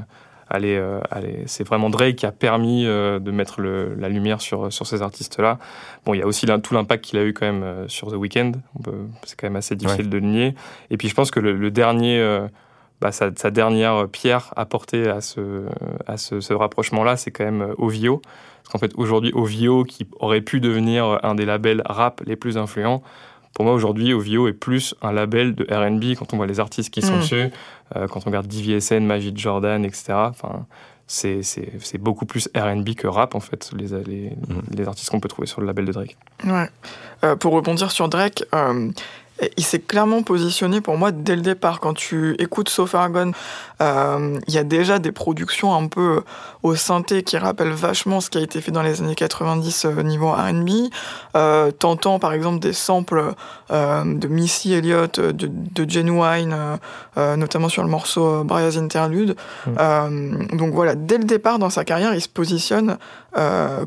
[0.49, 4.87] allez, allez, c'est vraiment Drake qui a permis de mettre le, la lumière sur, sur
[4.87, 5.59] ces artistes-là.
[6.05, 8.53] Bon, il y a aussi tout l'impact qu'il a eu quand même sur The Weeknd.
[9.25, 10.55] C'est quand même assez difficile de le nier.
[10.91, 12.47] Et puis je pense que le, dernier
[13.01, 15.65] bah, sa, dernière pierre apportée à ce,
[16.07, 18.21] à ce, rapprochement-là, c'est quand même euh, Ovio.
[18.63, 22.57] Parce qu'en fait, aujourd'hui, Ovio, qui aurait pu devenir un des labels rap les plus
[22.57, 23.01] influents,
[23.53, 26.89] pour moi, aujourd'hui, Ovio est plus un label de RB quand on voit les artistes
[26.89, 27.19] qui sont mm.
[27.19, 27.49] dessus,
[27.95, 30.13] euh, quand on regarde DVSN, Magic Jordan, etc.
[30.15, 30.65] Enfin,
[31.07, 34.75] c'est beaucoup plus RB que rap, en fait, les, les, mm.
[34.75, 36.17] les artistes qu'on peut trouver sur le label de Drake.
[36.45, 36.69] Ouais.
[37.25, 38.45] Euh, pour rebondir sur Drake,
[39.57, 41.79] il s'est clairement positionné pour moi dès le départ.
[41.79, 43.33] Quand tu écoutes So Far Gone, euh,
[43.81, 46.21] il y a déjà des productions un peu euh,
[46.63, 49.87] au synthé qui rappellent vachement ce qui a été fait dans les années 90 au
[49.89, 50.89] euh, niveau R&B.
[51.35, 53.33] Euh, T'entends par exemple des samples
[53.69, 56.77] de Missy Elliott, de, de Genuine,
[57.15, 59.35] notamment sur le morceau Briar's Interlude.
[59.65, 60.57] Mm.
[60.57, 62.97] donc voilà, dès le départ dans sa carrière, il se positionne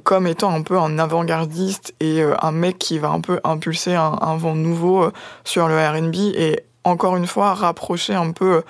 [0.05, 4.19] comme étant un peu un avant-gardiste et un mec qui va un peu impulser un,
[4.21, 5.11] un vent nouveau
[5.45, 8.63] sur le R&B et encore une fois rapprocher un peu euh,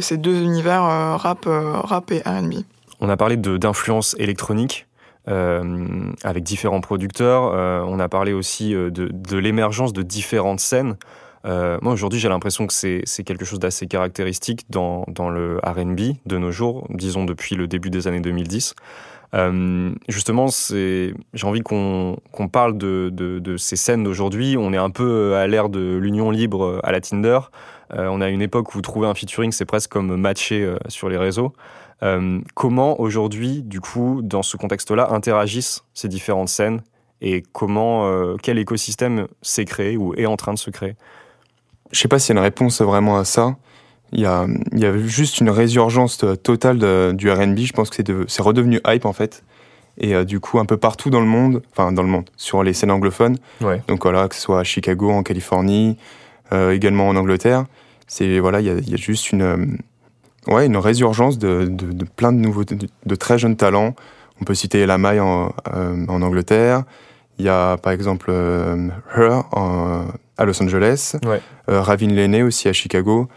[0.00, 2.64] ces deux univers euh, rap, euh, rap et R&B.
[3.00, 4.86] On a parlé d'influence électronique.
[5.26, 7.44] avec différents producteurs.
[7.88, 10.96] on a parlé aussi de, de l'émergence de différentes scènes.
[11.44, 16.38] moi, aujourd'hui, j'ai l'impression que c'est quelque chose d'assez caractéristique dans, dans le RB de
[16.38, 18.74] nos jours, disons depuis le début des années 2010.
[20.08, 24.56] justement, j'ai envie qu'on parle de, de, de, ces scènes d'aujourd'hui.
[24.58, 27.40] On est un peu à l'ère de l'union libre à la Tinder.
[27.96, 31.08] Euh, on a une époque où trouver un featuring, c'est presque comme matcher euh, sur
[31.08, 31.52] les réseaux.
[32.02, 36.82] Euh, comment aujourd'hui, du coup, dans ce contexte-là, interagissent ces différentes scènes
[37.20, 40.94] et comment, quel écosystème s'est créé ou est en train de se créer?
[41.90, 43.56] Je sais pas s'il y a une réponse vraiment à ça.
[44.12, 44.46] Il y a,
[45.06, 47.60] juste une résurgence totale du R&B.
[47.60, 49.42] Je pense que c'est redevenu hype en fait.
[49.96, 52.74] Et du coup, un peu partout dans le monde, enfin dans le monde, sur les
[52.74, 53.38] scènes anglophones.
[53.88, 55.96] Donc voilà, que ce soit à Chicago, en Californie,
[56.52, 57.64] également en Angleterre
[58.06, 59.66] c'est voilà, il y, y a, juste une euh,
[60.46, 63.94] ouais une résurgence de, de, de plein de nouveaux de, très jeunes talents.
[64.40, 66.84] On peut citer La Maille en, euh, en Angleterre.
[67.38, 71.16] Il y a par exemple euh, Her en, à Los Angeles.
[71.24, 71.40] Ouais.
[71.66, 73.28] Ravin Lene aussi à Chicago.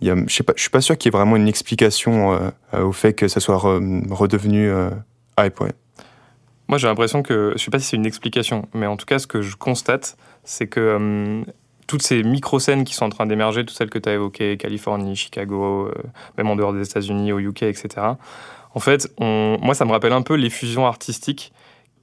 [0.00, 1.48] Il y a, je sais pas, je suis pas sûr qu'il y ait vraiment une
[1.48, 4.70] explication au fait que ça soit redevenu
[5.38, 5.60] hype.
[5.60, 5.72] Ouais.
[6.68, 9.18] Moi, j'ai l'impression que je sais pas si c'est une explication, mais en tout cas,
[9.18, 11.44] ce que je constate, c'est que
[11.86, 15.16] toutes ces micro-scènes qui sont en train d'émerger, toutes celles que tu as évoquées, Californie,
[15.16, 15.92] Chicago, euh,
[16.36, 17.88] même en dehors des États-Unis, au UK, etc.
[18.74, 21.52] En fait, moi, ça me rappelle un peu l'effusion artistique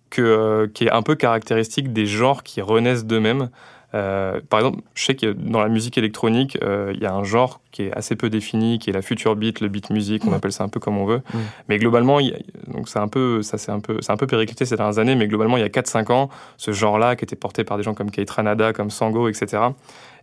[0.09, 3.49] que, euh, qui est un peu caractéristique des genres qui renaissent d'eux-mêmes.
[3.95, 7.23] Euh, par exemple, je sais que dans la musique électronique, euh, il y a un
[7.23, 10.33] genre qui est assez peu défini, qui est la future beat, le beat music, on
[10.33, 11.21] appelle ça un peu comme on veut.
[11.69, 12.19] Mais globalement,
[12.67, 15.15] donc c'est un peu, ça c'est un peu, c'est un peu périclité ces dernières années,
[15.15, 17.93] mais globalement, il y a 4-5 ans, ce genre-là, qui était porté par des gens
[17.93, 19.63] comme Kate Ranada, comme Sango, etc.,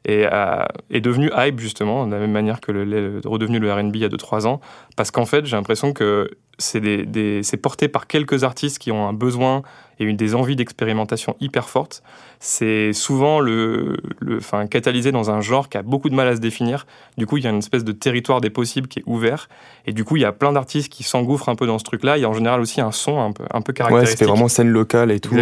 [0.06, 3.96] et euh, est devenu hype justement, de la même manière que le, redevenu le R&B
[3.96, 4.60] il y a 2-3 ans,
[4.96, 9.12] parce qu'en fait j'ai l'impression que c'est des, porté par quelques artistes qui ont un
[9.12, 9.62] besoin
[10.00, 12.02] et une des envies d'expérimentation hyper fortes.
[12.40, 16.34] C'est souvent le, le, enfin, catalysé dans un genre qui a beaucoup de mal à
[16.34, 16.86] se définir.
[17.18, 19.48] Du coup, il y a une espèce de territoire des possibles qui est ouvert.
[19.86, 22.16] Et du coup, il y a plein d'artistes qui s'engouffrent un peu dans ce truc-là.
[22.16, 24.12] Il y a en général aussi un son un peu, un peu caractéristique.
[24.12, 25.36] Ouais, c'était vraiment scène locale et tout.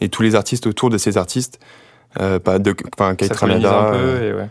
[0.00, 1.58] Et tous les artistes autour de ces artistes
[2.20, 3.88] euh, pas de, enfin, Kate Ranada.
[3.88, 4.30] un peu euh.
[4.30, 4.48] et ouais.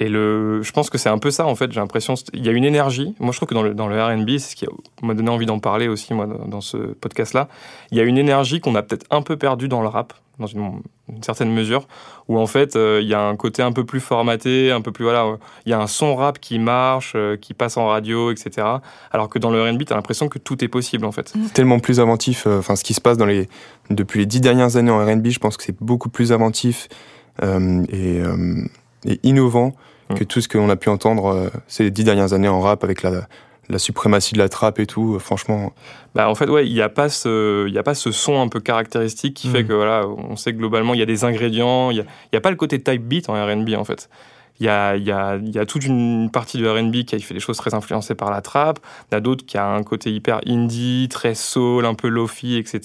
[0.00, 1.72] Et le, je pense que c'est un peu ça, en fait.
[1.72, 3.14] J'ai l'impression, il y a une énergie.
[3.18, 4.66] Moi, je trouve que dans le, dans le RB, c'est ce qui
[5.02, 7.48] m'a donné envie d'en parler aussi, moi, dans ce podcast-là.
[7.90, 10.46] Il y a une énergie qu'on a peut-être un peu perdue dans le rap, dans
[10.46, 10.82] une,
[11.22, 11.88] certaine mesure,
[12.28, 14.92] où en fait, euh, il y a un côté un peu plus formaté, un peu
[14.92, 18.66] plus, voilà, il y a un son rap qui marche, qui passe en radio, etc.
[19.10, 21.34] Alors que dans le RB, tu as l'impression que tout est possible, en fait.
[21.54, 22.46] Tellement plus inventif.
[22.46, 23.48] Enfin, ce qui se passe dans les,
[23.90, 26.88] depuis les dix dernières années en RB, je pense que c'est beaucoup plus inventif
[27.42, 28.64] euh, et, euh,
[29.04, 29.72] et, innovant
[30.10, 30.14] mm.
[30.14, 33.02] que tout ce qu'on a pu entendre euh, ces dix dernières années en rap avec
[33.02, 33.26] la,
[33.68, 35.72] la suprématie de la trappe et tout, franchement.
[36.14, 38.48] Bah en fait, ouais, il n'y a, pas ce, y a pas ce son un
[38.48, 39.66] peu caractéristique qui fait mm.
[39.68, 42.40] que, voilà, on sait que globalement, il y a des ingrédients, il n'y a, a,
[42.40, 44.08] pas le côté type beat en RB, en fait.
[44.60, 48.30] Il y a, toute une partie du RB qui fait des choses très influencées par
[48.30, 48.80] la trap.
[49.10, 52.56] Il y a d'autres qui a un côté hyper indie, très soul, un peu lofi,
[52.56, 52.80] etc.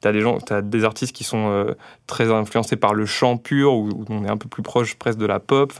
[0.00, 1.74] Tu as, des gens, as des artistes qui sont euh,
[2.06, 5.26] très influencés par le chant pur, où, on est un peu plus proche presque de
[5.26, 5.72] la pop.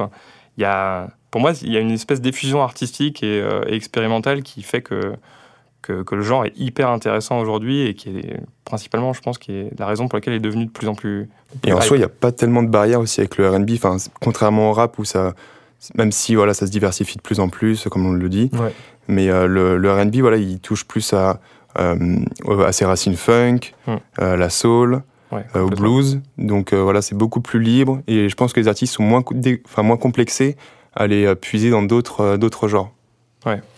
[1.31, 4.81] Pour moi, il y a une espèce d'effusion artistique et, euh, et, expérimentale qui fait
[4.83, 5.14] que,
[5.83, 9.53] que, que, le genre est hyper intéressant aujourd'hui et qui est principalement, je pense, qui
[9.53, 11.29] est la raison pour laquelle il est devenu de plus en plus.
[11.64, 13.97] et en soi, il n'y a pas tellement de barrières aussi avec le RB, enfin,
[14.21, 15.35] contrairement au rap où ça.
[15.95, 18.75] Même si voilà, ça se diversifie de plus en plus, comme on le dit, ouais.
[19.07, 21.38] mais euh, le, le RB, voilà, il touche plus à,
[21.79, 22.19] euh,
[22.67, 26.21] à ses racines funk, euh, la soul, Ouais, euh, au blues.
[26.38, 29.23] Donc euh, voilà, c'est beaucoup plus libre et je pense que les artistes sont moins,
[29.67, 30.57] enfin, moins complexés
[30.95, 32.93] à euh, puiser dans d'autres euh, d'autres genres.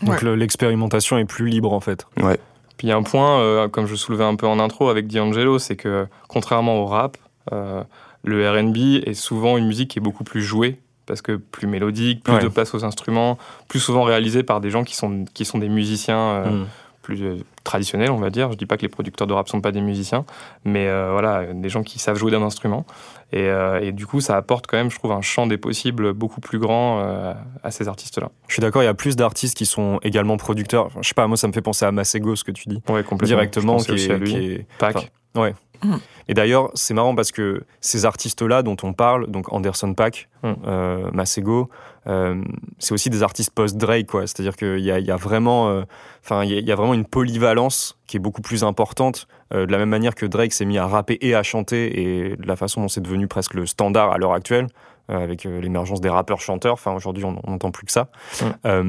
[0.03, 0.37] Donc Ouais.
[0.37, 2.07] l'expérimentation est plus libre en fait.
[2.21, 2.39] Ouais.
[2.77, 5.07] Puis il y a un point, euh, comme je soulevais un peu en intro avec
[5.09, 7.17] D'Angelo, c'est que contrairement au rap,
[7.53, 7.83] euh,
[8.25, 12.23] le RB est souvent une musique qui est beaucoup plus jouée, parce que plus mélodique,
[12.23, 12.43] plus Ouais.
[12.43, 13.37] de place aux instruments,
[13.69, 16.67] plus souvent réalisée par des gens qui sont, qui sont des musiciens euh, Mm.
[17.11, 18.53] Plus euh, traditionnels, on va dire.
[18.53, 20.25] Je dis pas que les producteurs de rap sont pas des musiciens,
[20.65, 22.87] mais euh, voilà, des gens qui savent jouer d'un instrument.
[23.33, 26.13] Et, euh, et du coup, ça apporte quand même, je trouve, un champ des possibles
[26.13, 28.31] beaucoup plus grand euh, à ces artistes-là.
[28.49, 30.87] Je suis d'accord, il y a plus d'artistes qui sont également producteurs.
[30.87, 32.83] Enfin, je sais pas, moi ça me fait penser à Masego ce que tu dis
[32.89, 33.27] Ouais, complètement.
[33.27, 34.31] directement, qui est, lui.
[34.31, 34.97] qui est- Pac.
[34.97, 35.55] enfin, Ouais.
[35.83, 35.95] Mm.
[36.29, 40.53] Et d'ailleurs, c'est marrant parce que ces artistes-là dont on parle, donc Anderson Paak, Mm.
[40.67, 41.69] euh, Masego,
[42.07, 42.43] euh,
[42.79, 44.23] c'est aussi des artistes post-Drake, quoi.
[44.27, 45.83] C'est-à-dire qu'il y a, il y a vraiment, euh,
[46.31, 49.27] il y a- il y a vraiment une polyvalence qui est beaucoup plus importante.
[49.53, 52.47] de la même manière que Drake s'est mis à rapper et à chanter, et de
[52.47, 54.69] la façon dont c'est devenu presque le standard à l'heure actuelle,
[55.17, 56.75] avec euh, l'émergence des rappeurs chanteurs.
[56.75, 58.09] Enfin, aujourd'hui, on n'entend plus que ça.
[58.41, 58.45] Mm.
[58.67, 58.83] Euh,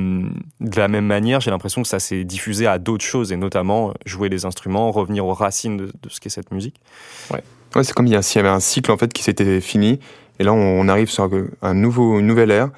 [0.60, 3.90] de la même manière, j'ai l'impression que ça s'est diffusé à d'autres choses, et notamment
[3.90, 6.76] euh, jouer des instruments, revenir aux racines de, de ce qu'est cette musique.
[7.34, 9.62] Ouais, c'est comme il y, a- s'il y avait un cycle en fait qui s'était
[9.62, 10.00] fini,
[10.40, 11.30] et là on, on arrive sur
[11.62, 12.70] un nouveau, une nouvelle ère,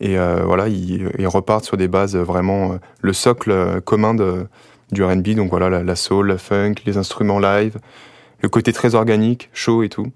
[0.00, 4.14] et euh, voilà, ils, ils repartent sur des bases vraiment euh, le socle euh, commun
[4.14, 4.46] de,
[4.92, 7.78] du R&B, donc voilà la, la soul, la funk, les instruments live,
[8.40, 10.06] le côté très organique, chaud et tout.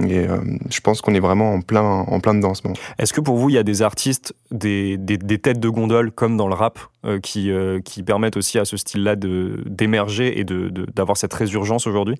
[0.00, 0.38] Et euh,
[0.70, 2.76] je pense qu'on est vraiment en plein, en plein dedans en ce moment.
[2.98, 6.10] Est-ce que pour vous, il y a des artistes, des, des, des têtes de gondole
[6.12, 10.38] comme dans le rap, euh, qui, euh, qui permettent aussi à ce style-là de- d'émerger
[10.38, 12.16] et de- de- d'avoir cette résurgence aujourd'hui?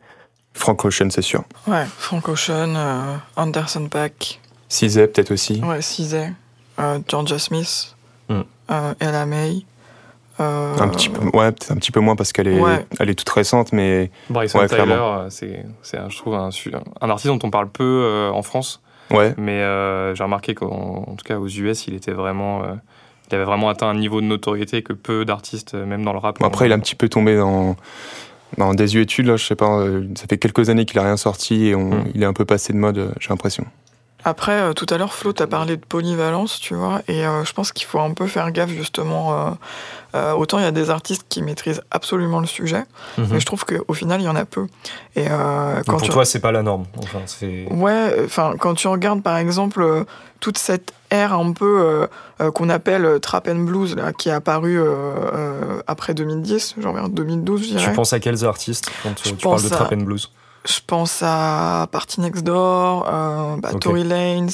[0.55, 1.45] Frank Ocean, c'est sûr.
[1.67, 5.61] Ouais, Frank Ocean, euh, Anderson Paak, Cizé peut-être aussi.
[5.63, 6.29] ouais, Cizé,
[6.79, 7.95] euh, Georgia Smith,
[8.31, 8.41] Mm.
[8.71, 9.67] euh, Ella May.
[10.41, 12.85] Euh, Un petit peu, ouais, peut-être un petit peu moins parce qu'elle est, Ouais.
[13.01, 16.51] elle est toute récente, mais Bryson Ouais, Tyler, euh, c'est, je trouve un,
[17.01, 21.05] un artiste dont on parle peu euh, en France, ouais, mais euh, j'ai remarqué qu'en
[21.07, 22.75] en tout cas aux US, il était vraiment, euh,
[23.31, 26.39] il avait vraiment atteint un niveau de notoriété que peu d'artistes, même dans le rap.
[26.39, 27.75] Bon, après, il est un petit peu tombé dans,
[28.59, 29.85] dans désuétude, là, je sais pas.
[30.17, 32.05] Ça fait quelques années qu'il a rien sorti et on, Mm.
[32.15, 33.65] il est un peu passé de mode, j'ai l'impression.
[34.29, 37.53] Après, euh, tout à l'heure, Flo, t'as parlé de polyvalence, tu vois, et euh, je
[37.53, 39.57] pense qu'il faut un peu faire gaffe, justement.
[40.15, 42.83] euh, autant il y a des artistes qui maîtrisent absolument le sujet,
[43.19, 44.67] mais je trouve qu'au final, il y en a peu.
[45.15, 46.11] Et quand pour tu...
[46.11, 46.87] toi, c'est pas la norme.
[46.99, 47.21] Enfin.
[47.71, 50.05] Ouais, enfin, quand tu regardes, par exemple,
[50.41, 52.09] toute cette ère un peu
[52.41, 57.09] euh, qu'on appelle trap and blues, là, qui est apparue euh, après 2010, genre vers
[57.09, 57.93] 2012, je Tu dirais.
[57.93, 60.33] penses à quels artistes quand Je tu, tu parles de trap and blues?
[60.67, 63.81] Je pense à Party Next Door, euh, bah, Ok.
[63.81, 64.47] Tory Lanez,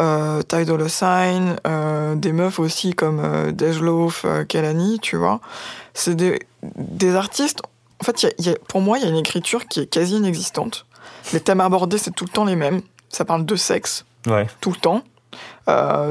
[0.00, 5.40] euh, Ty Dolla Sign, euh, des meufs aussi comme euh, Dejloaf, euh, Kelani, tu vois.
[5.94, 6.38] C'est des,
[6.76, 7.62] des artistes.
[8.00, 9.80] En fait, y a- il y a- pour moi, il y a une écriture qui
[9.80, 10.86] est quasi inexistante.
[11.32, 12.80] Les thèmes abordés, c'est tout le temps les mêmes.
[13.08, 14.46] Ça parle de sexe, Ouais.
[14.60, 15.02] tout le temps.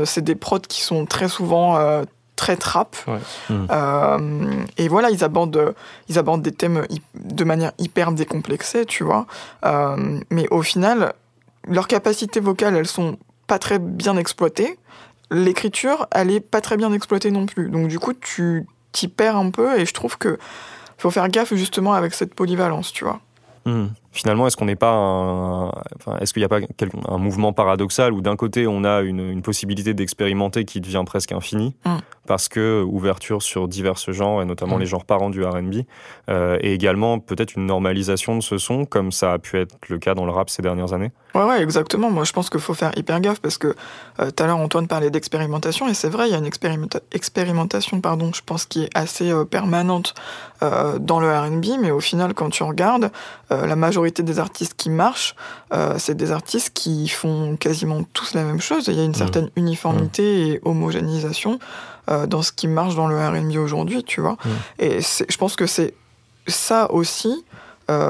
[0.06, 1.78] C'est des prods qui sont très souvent
[2.39, 2.95] très trap.
[3.06, 3.19] Ouais.
[3.49, 3.67] Mm.
[3.69, 5.75] Euh, et voilà, ils abordent,
[6.08, 9.28] ils abordent des thèmes de manière hyper décomplexée, tu vois.
[9.65, 11.13] Euh, mais au final,
[11.67, 14.80] leurs capacités vocales, elles sont pas très bien exploitées.
[15.32, 17.69] L'écriture, elle est pas très bien exploitée non plus.
[17.69, 20.39] Donc du coup, tu t'y perds un peu et je trouve que
[20.97, 23.19] faut faire gaffe justement avec cette polyvalence, tu vois.
[23.65, 23.88] Hmm.
[24.12, 25.67] Finalement, est-ce qu'on n'est pas un...
[25.67, 29.02] enfin, est-ce qu'il n'y a pas quel- un mouvement paradoxal où d'un côté on a
[29.02, 31.98] une, une possibilité d'expérimenter qui devient presque infinie Mm.
[32.28, 34.80] parce que ouverture sur divers genres et notamment Mm.
[34.80, 35.82] les genres parents du R&B
[36.30, 40.00] euh, et également peut-être une normalisation de ce son comme ça a pu être le
[40.00, 41.12] cas dans le rap ces dernières années?
[41.36, 42.10] Ouais, ouais, exactement.
[42.10, 43.76] Moi, je pense qu'il faut faire hyper gaffe parce que
[44.19, 47.02] euh, tout à l'heure, Antoine parlait d'expérimentation et c'est vrai, il y a une expérimenta-
[47.12, 50.15] expérimentation, pardon, je pense, qui est assez euh, permanente
[50.63, 53.12] euh, dans le RB, mais au final, quand tu regardes,
[53.52, 55.36] euh, la majorité des artistes qui marchent,
[55.74, 58.88] euh, c'est des artistes qui font quasiment tous la même chose.
[58.88, 61.60] Il y a une certaine uniformité et homogénéisation
[62.10, 64.34] euh, dans ce qui marche dans le RB aujourd'hui, tu vois.
[64.34, 64.50] Mm.
[64.80, 65.94] Et je pense que c'est
[66.48, 67.44] ça aussi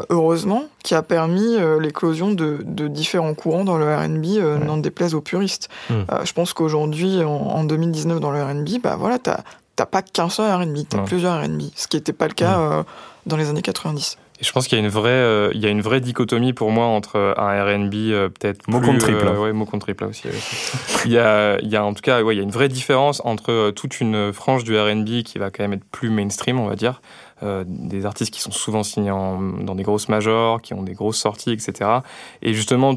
[0.10, 5.70] heureusement, qui a permis l'éclosion de, différents courants dans le R&B, n'en déplaise aux puristes.
[5.90, 10.80] Je pense qu'aujourd'hui, en, 2019, dans le R&B, bah voilà, t'as pas qu'un seul R&B,
[10.90, 12.84] t'as plusieurs R&B, ce qui n'était pas le cas
[13.26, 15.70] dans les années 90 je pense qu'il y a une vraie, euh, il y a
[15.70, 19.54] une vraie dichotomie pour moi entre un R&B euh, peut-être mot contre triple, euh, ouais,
[19.54, 20.24] mot contre triple aussi.
[21.06, 22.70] il y a, il y a en tout cas, ouais, il y a une vraie
[22.70, 26.68] différence entre toute une frange du R&B qui va quand même être plus mainstream, on
[26.68, 27.02] va dire,
[27.66, 31.52] des artistes qui sont souvent signés dans des grosses majors, qui ont des grosses sorties,
[31.52, 31.90] etc.
[32.42, 32.96] Et justement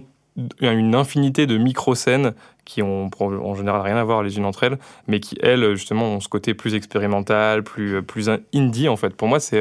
[0.61, 2.33] une infinité de micro-scènes
[2.65, 6.07] qui ont en général rien à voir les unes entre elles, mais qui, elles, justement,
[6.07, 9.15] ont ce côté plus expérimental, plus, plus indie, en fait.
[9.15, 9.61] Pour moi, c'est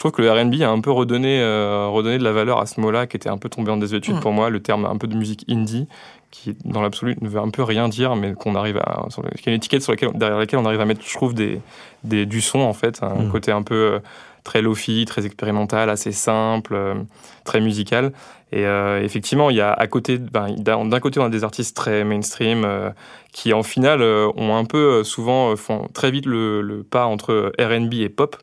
[0.00, 2.64] je trouve que le R&B a un peu redonné, euh, redonné de la valeur à
[2.64, 4.20] ce mot-là qui était un peu tombé en désuétude mm.
[4.20, 5.88] pour moi, le terme un peu de musique indie,
[6.30, 9.04] qui dans l'absolu ne veut un peu rien dire, mais qu'on arrive à,
[9.36, 11.60] qui est une étiquette sur laquelle, derrière laquelle on arrive à mettre, je trouve, des,
[12.02, 13.30] des du son en fait, un mm.
[13.30, 13.98] côté un peu euh,
[14.42, 16.94] très lofi, très expérimental, assez simple, euh,
[17.44, 18.12] très musical.
[18.52, 18.64] Et
[19.04, 22.66] effectivement, il y a à côté, ben, d'un côté, on a des artistes très mainstream
[23.30, 27.94] qui, en final, ont un peu souvent font très vite le, le pas entre R&B
[28.00, 28.36] et pop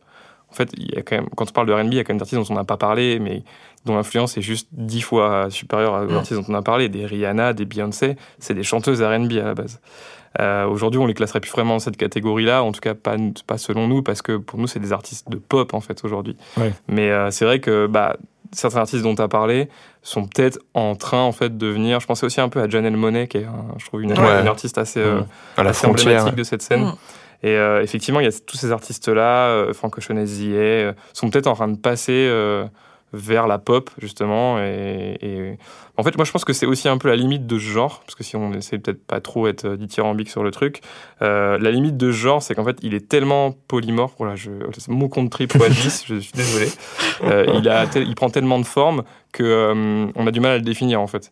[0.58, 2.13] fait, il y a quand, même, quand on parle de RB, il y a quand
[2.13, 3.43] même des artistes dont on n'a pas parlé, mais
[3.86, 6.15] dont l'influence est juste dix fois supérieure aux mm.
[6.15, 6.89] artistes dont on a parlé.
[6.89, 9.80] Des Rihanna, des Beyoncé, c'est des chanteuses RB à la base.
[10.39, 13.15] Euh, aujourd'hui, on les classerait plus vraiment dans cette catégorie-là, en tout cas pas,
[13.48, 16.36] pas selon nous, parce que pour nous, c'est des artistes de pop en fait aujourd'hui.
[16.88, 18.17] Mais euh, c'est vrai que bah,
[18.52, 19.70] certains artistes dont tu as parlé
[20.04, 22.00] sont peut-être en train en fait de venir.
[22.00, 25.00] Je pensais aussi un peu à Janelle Monet, qui est, je trouve, une, artiste assez,
[25.00, 25.22] euh,
[25.58, 26.93] à la assez emblématique de cette scène.
[27.43, 31.54] Et euh, effectivement, il y a tous ces artistes-là, euh, Franco euh, sont peut-être en
[31.54, 32.30] train de passer
[33.13, 34.60] vers la pop justement.
[34.60, 35.58] Et,
[36.00, 38.13] en fait moi je pense que c'est aussi un peu la limite de genre parce
[38.13, 40.82] que si on essaie peut-être pas trop être dithyrambique sur le truc
[41.21, 44.52] la limite de genre c'est qu'en fait il est tellement polymorphe voilà je
[44.89, 46.67] mot contre triple 10 je suis désolé.
[47.23, 51.32] Il prend tellement de formes que on a du mal à le définir en fait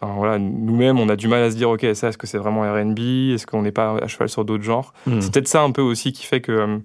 [0.00, 2.62] voilà, nous-mêmes, on a du mal à se dire, ok, ça, est-ce que c'est vraiment
[2.62, 2.98] R&B
[3.34, 4.92] Est-ce qu'on n'est pas à cheval sur d'autres genres?
[5.06, 5.20] Hmm.
[5.20, 6.78] C'est peut-être ça un peu aussi qui fait que, euh,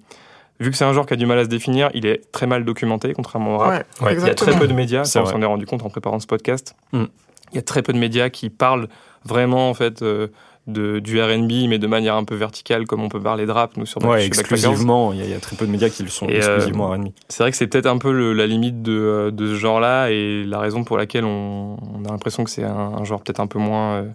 [0.60, 2.48] vu que c'est un genre qui a du mal à se définir, il est très
[2.48, 3.86] mal documenté, contrairement au rap.
[4.02, 6.20] il y a très peu de médias, ça, on s'en est rendu compte en préparant
[6.20, 6.76] ce podcast.
[6.92, 7.06] Hmm.
[7.52, 8.88] Il y a très peu de médias qui parlent
[9.26, 10.30] vraiment, en fait, euh,
[10.68, 13.76] de, du RB, mais de manière un peu verticale, comme on peut parler de rap,
[13.78, 15.12] nous, sur Ouais, exclusivement.
[15.14, 17.08] Il y, a très peu de médias qui le sont exclusivement RB.
[17.28, 20.44] C'est vrai que c'est peut-être un peu la limite de, euh, de ce genre-là et
[20.44, 23.96] la raison pour laquelle on, a l'impression que c'est un, genre peut-être un peu moins
[23.96, 24.10] euh,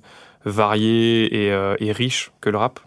[0.45, 2.81] varié et, euh, et, riche que le rap.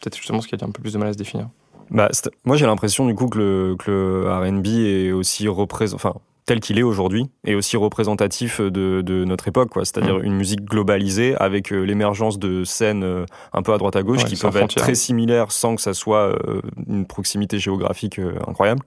[0.00, 1.48] Peut-être justement ce qui a un peu plus de mal à se définir.
[1.90, 2.10] Bah,
[2.44, 6.14] moi, j'ai l'impression du coup que le, que le R&B est aussi représent, enfin,
[6.48, 9.84] tel qu'il est aujourd'hui et aussi représentatif de, notre époque, quoi.
[9.84, 10.24] C'est-à-dire mm.
[10.24, 14.24] une musique globalisée avec euh, l'émergence de scènes euh, un peu à droite à gauche
[14.24, 18.82] qui peuvent être très similaires sans que ça soit euh, une proximité géographique incroyable.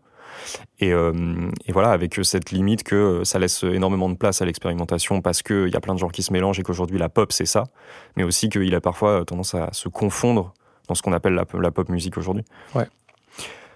[0.79, 0.91] Et,
[1.71, 5.75] voilà, avec cette limite que ça laisse énormément de place à l'expérimentation parce qu'il y
[5.75, 7.65] a plein de gens qui se mélangent et qu'aujourd'hui la pop c'est ça,
[8.17, 10.53] mais aussi qu'il a parfois tendance à se confondre
[10.87, 12.43] dans ce qu'on appelle la, la pop musique aujourd'hui.
[12.73, 12.87] Ouais.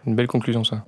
[0.06, 0.86] Une belle conclusion, ça.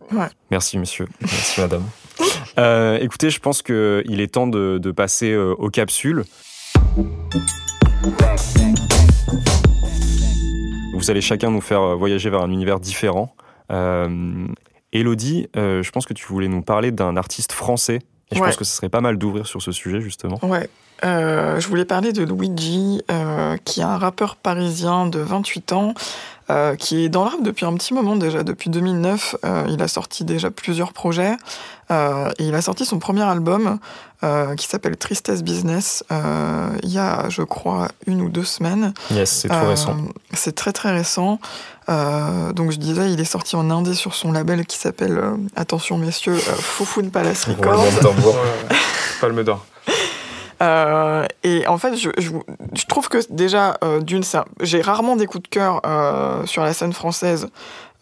[0.51, 1.07] Merci, monsieur.
[1.21, 1.83] Merci, madame.
[2.57, 6.23] Euh, écoutez, je pense qu'il est temps de, passer euh, aux capsules.
[10.95, 13.35] Vous allez chacun nous faire euh, voyager vers un univers différent.
[14.91, 17.99] Elodie, je pense que tu voulais nous parler d'un artiste français.
[18.31, 20.39] Et je pense que ce serait pas mal d'ouvrir sur ce sujet, justement.
[20.41, 20.67] Ouais.
[21.03, 23.03] je voulais parler de Luigi,
[23.65, 25.93] qui est un rappeur parisien de 28 ans,
[26.49, 29.35] euh, qui est dans l'art depuis un petit moment déjà, depuis 2009.
[29.43, 31.35] Euh, il a sorti déjà plusieurs projets.
[31.91, 33.79] Euh, et il a sorti son premier album
[34.57, 38.93] qui s'appelle Tristesse Business il y a, je crois, une ou deux semaines.
[39.11, 39.95] Yes, c'est tout récent.
[40.33, 41.39] C'est très très récent.
[41.87, 45.21] donc je disais, il est sorti en indé sur son label qui s'appelle,
[45.55, 47.85] attention messieurs, Foufoun Palace Records.
[49.21, 49.63] Palme d'or.
[50.61, 52.31] Euh, et en fait, je, je,
[52.73, 54.23] je trouve que déjà, euh, d'une,
[54.61, 57.49] j'ai rarement des coups de cœur euh, sur la scène française.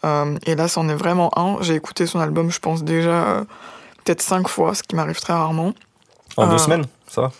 [0.04, 1.62] Euh, et là, c'en est vraiment un.
[1.62, 3.44] J'ai écouté son album, je pense, déjà
[4.04, 5.72] peut-être cinq fois, ce qui m'arrive très rarement.
[6.36, 7.32] En deux semaines, ça va?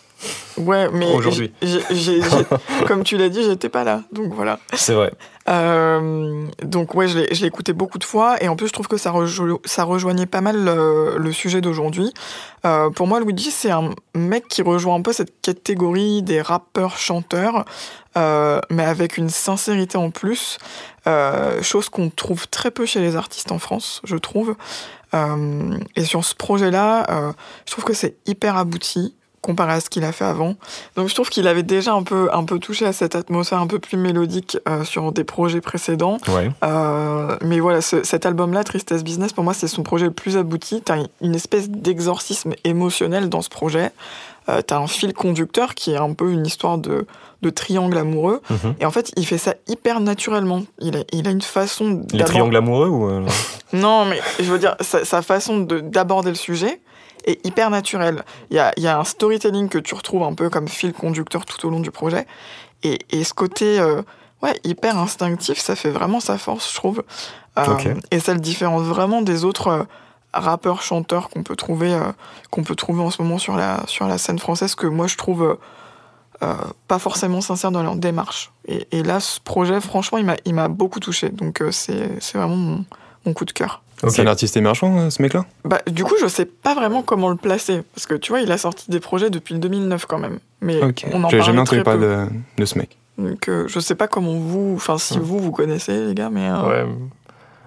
[0.57, 1.53] Ouais, mais aujourd'hui,
[2.87, 4.59] comme tu l'as dit, j'étais pas là, donc voilà.
[4.73, 5.13] C'est vrai.
[5.49, 8.97] Euh, donc ouais, je l'ai écouté beaucoup de fois, et en plus je trouve que
[8.97, 9.13] ça,
[9.65, 12.13] ça rejoignait pas mal le, sujet d'aujourd'hui.
[12.65, 16.97] Euh, pour moi, Luigi, c'est un mec qui rejoint un peu cette catégorie des rappeurs
[16.97, 17.67] chanteurs,
[18.17, 20.59] euh, mais avec une sincérité en plus,
[21.61, 24.57] chose qu'on trouve très peu chez les artistes en France, je trouve.
[25.15, 27.35] Et sur ce projet-là,
[27.67, 29.15] je trouve que c'est hyper abouti
[29.47, 30.57] comparé à ce qu'il a fait avant.
[30.97, 33.67] Donc je trouve qu'il avait déjà un peu, un peu touché à cette atmosphère un
[33.67, 36.19] peu plus mélodique sur des projets précédents.
[36.29, 36.51] Ouais.
[37.43, 40.83] mais voilà, cet album-là, Tristesse Business, pour moi, c'est son projet le plus abouti.
[40.85, 43.93] Tu as une espèce d'exorcisme émotionnel dans ce projet.
[44.49, 47.07] Euh, tu as un fil conducteur qui est un peu une histoire de,
[47.43, 48.41] de triangle amoureux.
[48.49, 48.75] Mhm.
[48.81, 50.63] Et en fait, il fait ça hyper naturellement.
[50.79, 52.03] Il a, il a une façon.
[52.13, 53.09] Les triangles amoureux ou.
[53.09, 53.27] Euh,
[53.73, 56.81] non, mais je veux dire, sa, sa façon d'aborder le sujet
[57.27, 58.25] est hyper naturelle.
[58.51, 61.45] Il y a, y a, un storytelling que tu retrouves un peu comme fil conducteur
[61.45, 62.27] tout au long du projet.
[62.83, 63.79] Et, et ce côté.
[63.79, 64.03] Euh,
[64.43, 67.03] ouais, hyper instinctif, ça fait vraiment sa force, je trouve.
[68.11, 69.87] Et ça le différencie vraiment des autres
[70.41, 72.13] rappeurs, chanteurs qu'on peut trouver, euh,
[72.51, 75.17] qu'on peut trouver en ce moment sur la, sur la scène française que moi je
[75.17, 75.55] trouve euh,
[76.43, 76.55] euh,
[76.89, 78.53] pas forcément sincères dans leur démarche.
[78.67, 81.31] Et, et là, ce projet, franchement, il m'a beaucoup touché.
[81.31, 82.85] Donc c'est vraiment mon,
[83.25, 83.83] mon, coup de cœur.
[84.09, 85.47] C'est un artiste émergent, ce mec-là?
[85.65, 87.83] Bah, Du coup, je sais pas vraiment comment le placer.
[87.95, 90.39] Parce que tu vois, il a sorti des projets depuis le 2009 quand même.
[90.61, 90.81] Mais
[91.13, 92.27] on en jamais entendu parler de,
[92.59, 92.97] de, ce mec.
[93.19, 94.75] Donc je sais pas comment vous.
[94.77, 96.51] Enfin, si vous, vous connaissez, les gars, mais.
[96.51, 96.85] Ouais.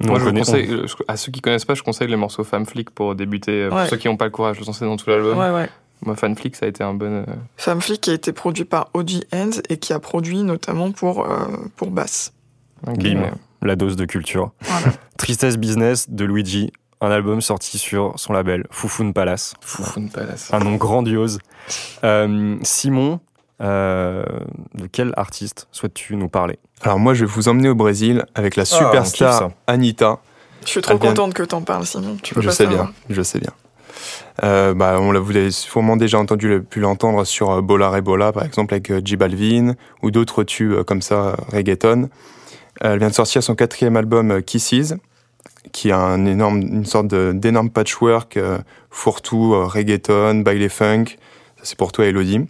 [0.02, 3.16] Moi, je conseille, à ceux qui connaissent pas, je conseille les morceaux Femme Flick pour
[3.16, 3.64] débuter.
[3.64, 5.38] Euh, pour ceux qui n'ont pas le courage de lancer dans tout l'album.
[5.38, 5.70] Ouais, ouais.
[6.06, 7.26] Moi, Fan Flick, ça a été un bon.
[7.28, 7.34] Euh...
[7.58, 11.30] Femme Flick qui a été produit par OG Ends et qui a produit notamment pour,
[11.30, 12.32] euh, pour Bass.
[12.84, 13.32] Bim,
[13.62, 14.52] la dose de culture.
[15.18, 19.54] Tristesse Business de Luigi, un album sorti sur son label Foufoun Palace.
[19.62, 20.54] Foufoun Palace.
[20.54, 21.40] Un nom grandiose.
[22.04, 23.20] Euh, Simon,
[23.62, 24.24] euh,
[24.76, 26.60] de quel artiste souhaites-tu nous parler?
[26.82, 30.20] Alors moi, je vais vous emmener au Brésil avec la ah, superstar Anita.
[30.66, 32.18] Je suis trop contente que t'en parles, Simon.
[32.22, 33.52] Tu peux je sais bien, je sais bien.
[34.44, 38.44] Euh, bah, on l'a, vous l'avez sûrement déjà entendu, pu l'entendre sur Bola Rebola, par
[38.44, 42.10] exemple, avec J Balvin, ou d'autres tubes comme ça, reggaeton.
[42.82, 44.96] Elle vient de sortir son quatrième album, Kisses,
[45.72, 48.40] qui a un énorme, une sorte d'énorme patchwork,
[48.90, 51.06] fourre-tout, reggaeton, baile funk.
[51.58, 52.42] Ça, c'est pour toi, Elodie.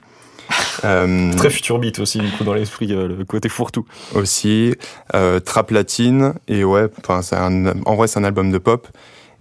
[0.85, 3.85] Euh, Très futur beat aussi, du coup, dans l'esprit, euh, le côté fourre-tout.
[4.15, 4.73] Aussi,
[5.13, 6.87] euh, trap latine, et ouais,
[7.31, 8.87] un, en vrai, c'est un album de pop.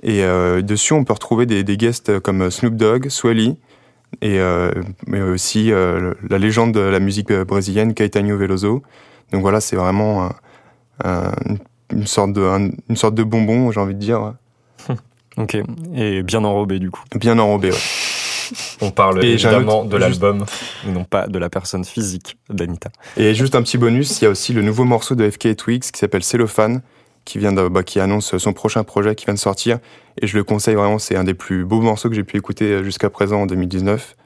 [0.03, 0.23] Et
[0.63, 3.57] dessus, on peut retrouver des, des guests comme Snoop Dogg, Swelly,
[4.23, 4.39] et
[5.09, 8.83] mais aussi la légende de la musique brésilienne, Caetano Veloso.
[9.33, 10.31] Donc voilà, c'est vraiment
[11.05, 12.43] une, sorte de,
[12.89, 14.35] une sorte de bonbon, j'ai envie de dire.
[15.37, 15.57] ok,
[15.95, 17.03] et bien enrobé du coup.
[17.15, 17.79] Bien enrobé, ouais.
[18.81, 20.45] On parle évidemment de l'album,
[20.85, 22.91] mais non pas de la personne physique d'Anita.
[23.17, 25.91] Et juste un petit bonus, il y a aussi le nouveau morceau de FK Twix
[25.91, 26.83] qui s'appelle Cellophane,
[27.25, 29.79] qui vient de, bah, qui annonce son prochain projet qui vient de sortir.
[30.21, 32.83] Et je le conseille vraiment, c'est un des plus beaux morceaux que j'ai pu écouter
[32.85, 34.17] jusqu'à présent en 2019.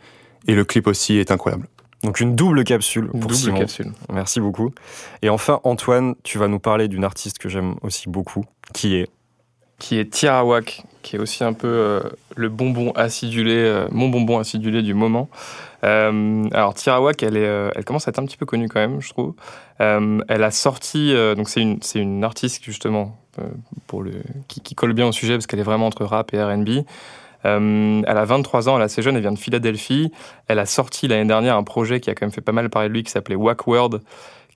[0.49, 1.69] Et le clip aussi est incroyable.
[2.03, 3.59] Donc une double capsule pour double Simon.
[3.59, 3.93] capsule.
[4.13, 4.73] Merci beaucoup.
[5.23, 9.09] Et enfin, Antoine, tu vas nous parler d'une artiste que j'aime aussi beaucoup, qui est
[9.83, 12.01] qui est Tirawak, qui est aussi un peu euh,
[12.37, 15.29] le bonbon acidulé, euh, mon bonbon acidulé du moment.
[15.83, 19.01] Euh, alors Tirawak, elle, est, elle commence à être un petit peu connue quand même,
[19.01, 19.35] je trouve.
[19.81, 23.17] elle a sorti, donc c'est une, c'est une artiste justement
[23.89, 24.13] pour le,
[24.47, 26.85] qui, qui, colle bien au sujet parce qu'elle est vraiment entre rap et R&B.
[27.45, 30.13] Elle a 23 ans, elle est assez jeune, elle vient de Philadelphie.
[30.49, 32.89] Elle a sorti l'année dernière un projet qui a quand même fait pas mal parler
[32.89, 34.01] de lui, qui s'appelait Wack World,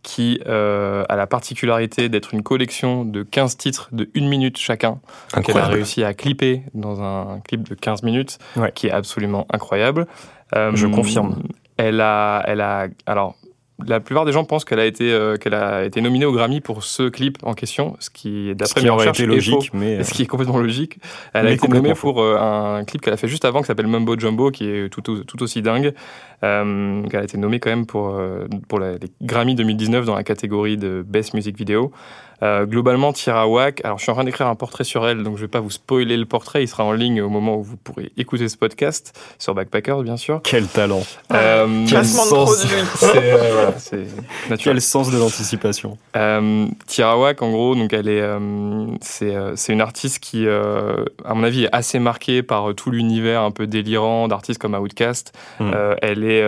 [0.02, 5.00] qui euh, a la particularité d'être une collection de 15 titres de 1 minute chacun,
[5.44, 8.38] qu'elle a réussi à clipper dans un clip de 15 minutes,
[8.74, 10.06] qui est absolument incroyable.
[10.54, 11.32] Je confirme.
[11.32, 13.36] Euh, elle a, elle a, alors,
[13.84, 16.60] la plupart des gens pensent qu'elle a été euh, qu'elle a été nominée au Grammy
[16.60, 20.22] pour ce clip en question, ce qui d'après mes recherches été logique, mais ce qui
[20.22, 20.98] est complètement logique.
[21.34, 24.18] Elle a été nommée pour un clip qu'elle a fait juste avant qui s'appelle Mumbo
[24.18, 25.94] Jumbo, qui est tout, tout aussi dingue.
[26.44, 30.24] Euh, elle a été nommée quand même pour, euh, pour les Grammy 2019 dans la
[30.24, 31.92] catégorie de Best Music Video.
[32.42, 35.42] Euh, globalement, Tirawak, alors je suis en train d'écrire un portrait sur elle, donc je
[35.42, 38.12] vais pas vous spoiler le portrait, il sera en ligne au moment où vous pourrez
[38.16, 40.40] écouter ce podcast, sur Backpackers bien sûr.
[40.42, 42.66] Quel talent euh, Quel sens
[43.02, 43.70] euh,
[44.58, 50.18] Quel sens de l'anticipation euh, Tirawak, en gros, donc elle est, euh, c'est une artiste
[50.18, 54.74] qui, à mon avis, est assez marquée par tout l'univers un peu délirant d'artistes comme
[54.74, 55.32] Outkast.
[55.58, 55.70] Hmm.
[56.02, 56.44] elle est,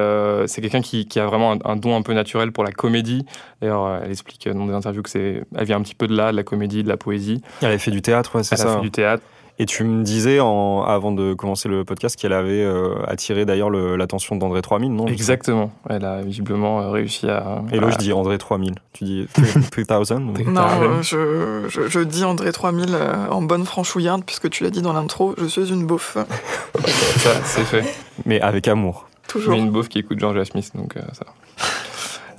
[0.46, 3.24] c'est quelqu'un qui, qui, a vraiment un, un, don un peu naturel pour la comédie.
[3.60, 6.32] D'ailleurs, elle explique dans des interviews que c'est, elle vient un petit peu de là,
[6.32, 7.40] de la comédie, de la poésie.
[7.62, 8.64] Elle a fait du théâtre, c'est ça.
[8.64, 9.22] Elle a fait du théâtre.
[9.60, 13.70] Et tu me disais, en, avant de commencer le podcast, qu'elle avait euh, attiré d'ailleurs
[13.70, 15.06] l'attention d'André 3000, non?
[15.08, 15.72] Exactement.
[15.90, 17.62] Elle a visiblement euh, réussi à.
[17.72, 18.74] Et là, je dis André 3000.
[18.92, 24.62] Tu dis 3000 Non, je, je, dis André 3000 euh, en bonne franchouillarde, puisque tu
[24.62, 26.16] l'as dit dans l'intro, je suis une beauf.
[26.84, 27.84] ça, c'est fait.
[28.26, 29.08] Mais avec amour.
[29.26, 29.54] Toujours.
[29.54, 31.26] Mais une beauf qui écoute George Smith, donc ça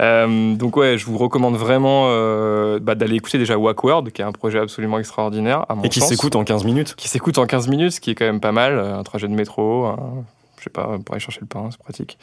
[0.02, 4.26] euh, donc ouais, je vous recommande vraiment euh, bah, d'aller écouter déjà World, qui est
[4.26, 5.66] un projet absolument extraordinaire.
[5.70, 6.96] À mon Et qui s'écoute en 15 minutes.
[6.96, 8.80] Qui s'écoute en 15 minutes, ce qui est quand même pas mal.
[8.80, 9.88] Un trajet de métro,
[10.58, 12.18] je sais pas, pour aller chercher le pain, c'est pratique.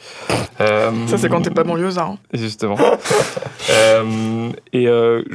[0.57, 2.11] Ça, c'est quand t'es pas banlieusard.
[2.11, 2.17] Hein.
[2.33, 2.77] Justement.
[4.73, 4.87] et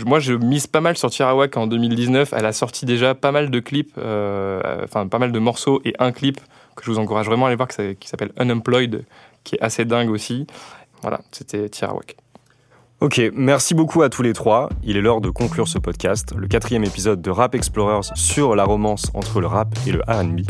[0.05, 2.32] moi, je mise pas mal sur Tirawak en 2019.
[2.36, 6.11] Elle a sorti déjà pas mal de clips, enfin, pas mal de morceaux et un
[6.12, 6.40] clip
[6.74, 9.05] que je vous encourage vraiment à aller voir qui s'appelle Unemployed,
[9.45, 10.47] qui est assez dingue aussi.
[11.03, 12.16] Voilà, c'était Tirawak.
[13.03, 14.68] Ok, merci beaucoup à tous les trois.
[14.84, 18.62] Il est l'heure de conclure ce podcast, le quatrième épisode de Rap Explorers sur la
[18.62, 20.42] romance entre le rap et le RB.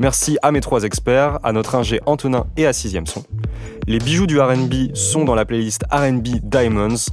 [0.00, 3.22] Merci à mes trois experts, à notre ingé Antonin et à Sixième Son.
[3.86, 7.06] Les bijoux du RB sont dans la playlist RB Diamonds.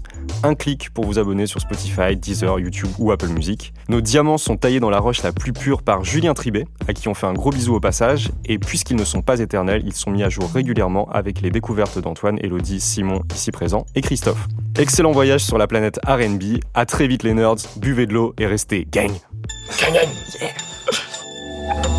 [0.43, 3.73] Un clic pour vous abonner sur Spotify, Deezer, YouTube ou Apple Music.
[3.87, 7.07] Nos diamants sont taillés dans la roche la plus pure par Julien Tribet, à qui
[7.07, 8.31] on fait un gros bisou au passage.
[8.45, 11.99] Et puisqu'ils ne sont pas éternels, ils sont mis à jour régulièrement avec les découvertes
[11.99, 14.47] d'Antoine, Elodie, Simon, ici présent, et Christophe.
[14.77, 16.59] Excellent voyage sur la planète RB.
[16.73, 19.11] À très vite les nerds, buvez de l'eau et restez gang.
[19.79, 20.07] Gang gang.
[20.41, 21.98] Yeah.